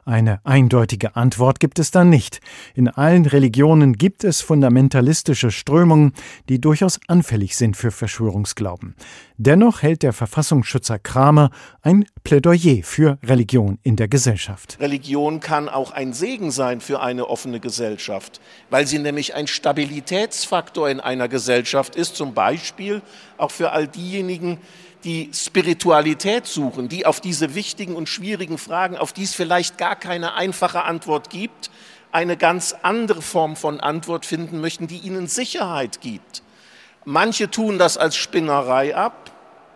Eine 0.07 0.39
eindeutige 0.45 1.17
Antwort 1.17 1.59
gibt 1.59 1.79
es 1.79 1.91
da 1.91 2.05
nicht. 2.05 2.39
In 2.75 2.87
allen 2.87 3.25
Religionen 3.25 3.97
gibt 3.97 4.23
es 4.23 4.39
fundamentalistische 4.39 5.51
Strömungen, 5.51 6.13
die 6.47 6.61
durchaus 6.61 7.01
anfällig 7.07 7.57
sind 7.57 7.75
für 7.75 7.91
Verschwörungsglauben. 7.91 8.95
Dennoch 9.35 9.81
hält 9.81 10.03
der 10.03 10.13
Verfassungsschützer 10.13 10.97
Kramer 10.97 11.49
ein 11.81 12.05
Plädoyer 12.23 12.83
für 12.83 13.17
Religion 13.21 13.79
in 13.83 13.97
der 13.97 14.07
Gesellschaft. 14.07 14.77
Religion 14.79 15.41
kann 15.41 15.67
auch 15.67 15.91
ein 15.91 16.13
Segen 16.13 16.51
sein 16.51 16.79
für 16.79 17.01
eine 17.01 17.27
offene 17.27 17.59
Gesellschaft, 17.59 18.39
weil 18.69 18.87
sie 18.87 18.99
nämlich 18.99 19.35
ein 19.35 19.47
Stabilitätsfaktor 19.47 20.89
in 20.89 21.01
einer 21.01 21.27
Gesellschaft 21.27 21.97
ist, 21.97 22.15
zum 22.15 22.33
Beispiel 22.33 23.01
auch 23.37 23.51
für 23.51 23.73
all 23.73 23.89
diejenigen, 23.89 24.57
die 25.03 25.29
Spiritualität 25.33 26.47
suchen, 26.47 26.89
die 26.89 27.05
auf 27.05 27.21
diese 27.21 27.55
wichtigen 27.55 27.95
und 27.95 28.09
schwierigen 28.09 28.57
Fragen, 28.57 28.97
auf 28.97 29.13
die 29.13 29.23
es 29.23 29.33
vielleicht 29.33 29.77
gar 29.77 29.95
keine 29.95 30.33
einfache 30.33 30.83
Antwort 30.83 31.29
gibt, 31.29 31.69
eine 32.11 32.37
ganz 32.37 32.75
andere 32.81 33.21
Form 33.21 33.55
von 33.55 33.79
Antwort 33.79 34.25
finden 34.25 34.59
möchten, 34.61 34.87
die 34.87 34.97
ihnen 34.99 35.27
Sicherheit 35.27 36.01
gibt. 36.01 36.41
Manche 37.05 37.49
tun 37.49 37.77
das 37.77 37.97
als 37.97 38.15
Spinnerei 38.15 38.95
ab, 38.95 39.31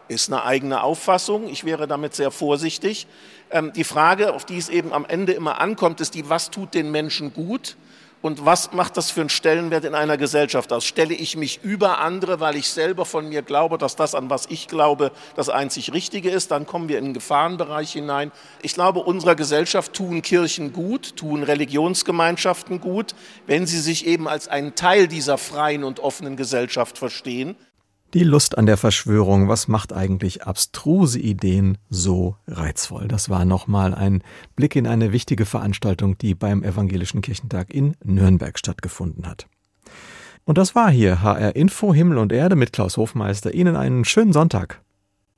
ist 0.07 0.31
eine 0.31 0.43
eigene 0.43 0.83
Auffassung. 0.83 1.47
Ich 1.47 1.63
wäre 1.63 1.87
damit 1.87 2.13
sehr 2.13 2.31
vorsichtig. 2.31 3.07
Ähm, 3.49 3.71
die 3.73 3.85
Frage, 3.85 4.33
auf 4.33 4.45
die 4.45 4.57
es 4.57 4.69
eben 4.69 4.91
am 4.91 5.05
Ende 5.05 5.31
immer 5.31 5.61
ankommt, 5.61 6.01
ist 6.01 6.15
die, 6.15 6.29
was 6.29 6.51
tut 6.51 6.73
den 6.73 6.91
Menschen 6.91 7.33
gut? 7.33 7.77
Und 8.21 8.45
was 8.45 8.71
macht 8.71 8.97
das 8.97 9.09
für 9.09 9.21
einen 9.21 9.29
Stellenwert 9.29 9.83
in 9.83 9.95
einer 9.95 10.15
Gesellschaft 10.15 10.71
aus? 10.71 10.85
Stelle 10.85 11.13
ich 11.15 11.35
mich 11.35 11.63
über 11.63 11.99
andere, 11.99 12.39
weil 12.39 12.55
ich 12.55 12.69
selber 12.69 13.05
von 13.05 13.27
mir 13.27 13.41
glaube, 13.41 13.79
dass 13.79 13.95
das, 13.95 14.13
an 14.13 14.29
was 14.29 14.45
ich 14.47 14.67
glaube, 14.67 15.11
das 15.35 15.49
einzig 15.49 15.91
Richtige 15.91 16.29
ist? 16.29 16.51
Dann 16.51 16.67
kommen 16.67 16.87
wir 16.87 16.99
in 16.99 17.05
den 17.05 17.13
Gefahrenbereich 17.15 17.93
hinein. 17.93 18.31
Ich 18.61 18.75
glaube, 18.75 18.99
unserer 18.99 19.35
Gesellschaft 19.35 19.93
tun 19.93 20.21
Kirchen 20.21 20.71
gut, 20.71 21.15
tun 21.15 21.41
Religionsgemeinschaften 21.41 22.79
gut, 22.79 23.15
wenn 23.47 23.65
sie 23.65 23.79
sich 23.79 24.05
eben 24.05 24.27
als 24.27 24.47
einen 24.47 24.75
Teil 24.75 25.07
dieser 25.07 25.39
freien 25.39 25.83
und 25.83 25.99
offenen 25.99 26.37
Gesellschaft 26.37 26.99
verstehen. 26.99 27.55
Die 28.13 28.23
Lust 28.25 28.57
an 28.57 28.65
der 28.65 28.75
Verschwörung, 28.75 29.47
was 29.47 29.69
macht 29.69 29.93
eigentlich 29.93 30.43
abstruse 30.43 31.17
Ideen 31.17 31.77
so 31.89 32.35
reizvoll? 32.45 33.07
Das 33.07 33.29
war 33.29 33.45
nochmal 33.45 33.95
ein 33.95 34.21
Blick 34.57 34.75
in 34.75 34.85
eine 34.85 35.13
wichtige 35.13 35.45
Veranstaltung, 35.45 36.17
die 36.17 36.35
beim 36.35 36.61
Evangelischen 36.61 37.21
Kirchentag 37.21 37.73
in 37.73 37.95
Nürnberg 38.03 38.59
stattgefunden 38.59 39.27
hat. 39.27 39.47
Und 40.43 40.57
das 40.57 40.75
war 40.75 40.91
hier 40.91 41.21
HR 41.21 41.55
Info 41.55 41.93
Himmel 41.93 42.17
und 42.17 42.33
Erde 42.33 42.57
mit 42.57 42.73
Klaus 42.73 42.97
Hofmeister. 42.97 43.53
Ihnen 43.53 43.77
einen 43.77 44.03
schönen 44.03 44.33
Sonntag. 44.33 44.81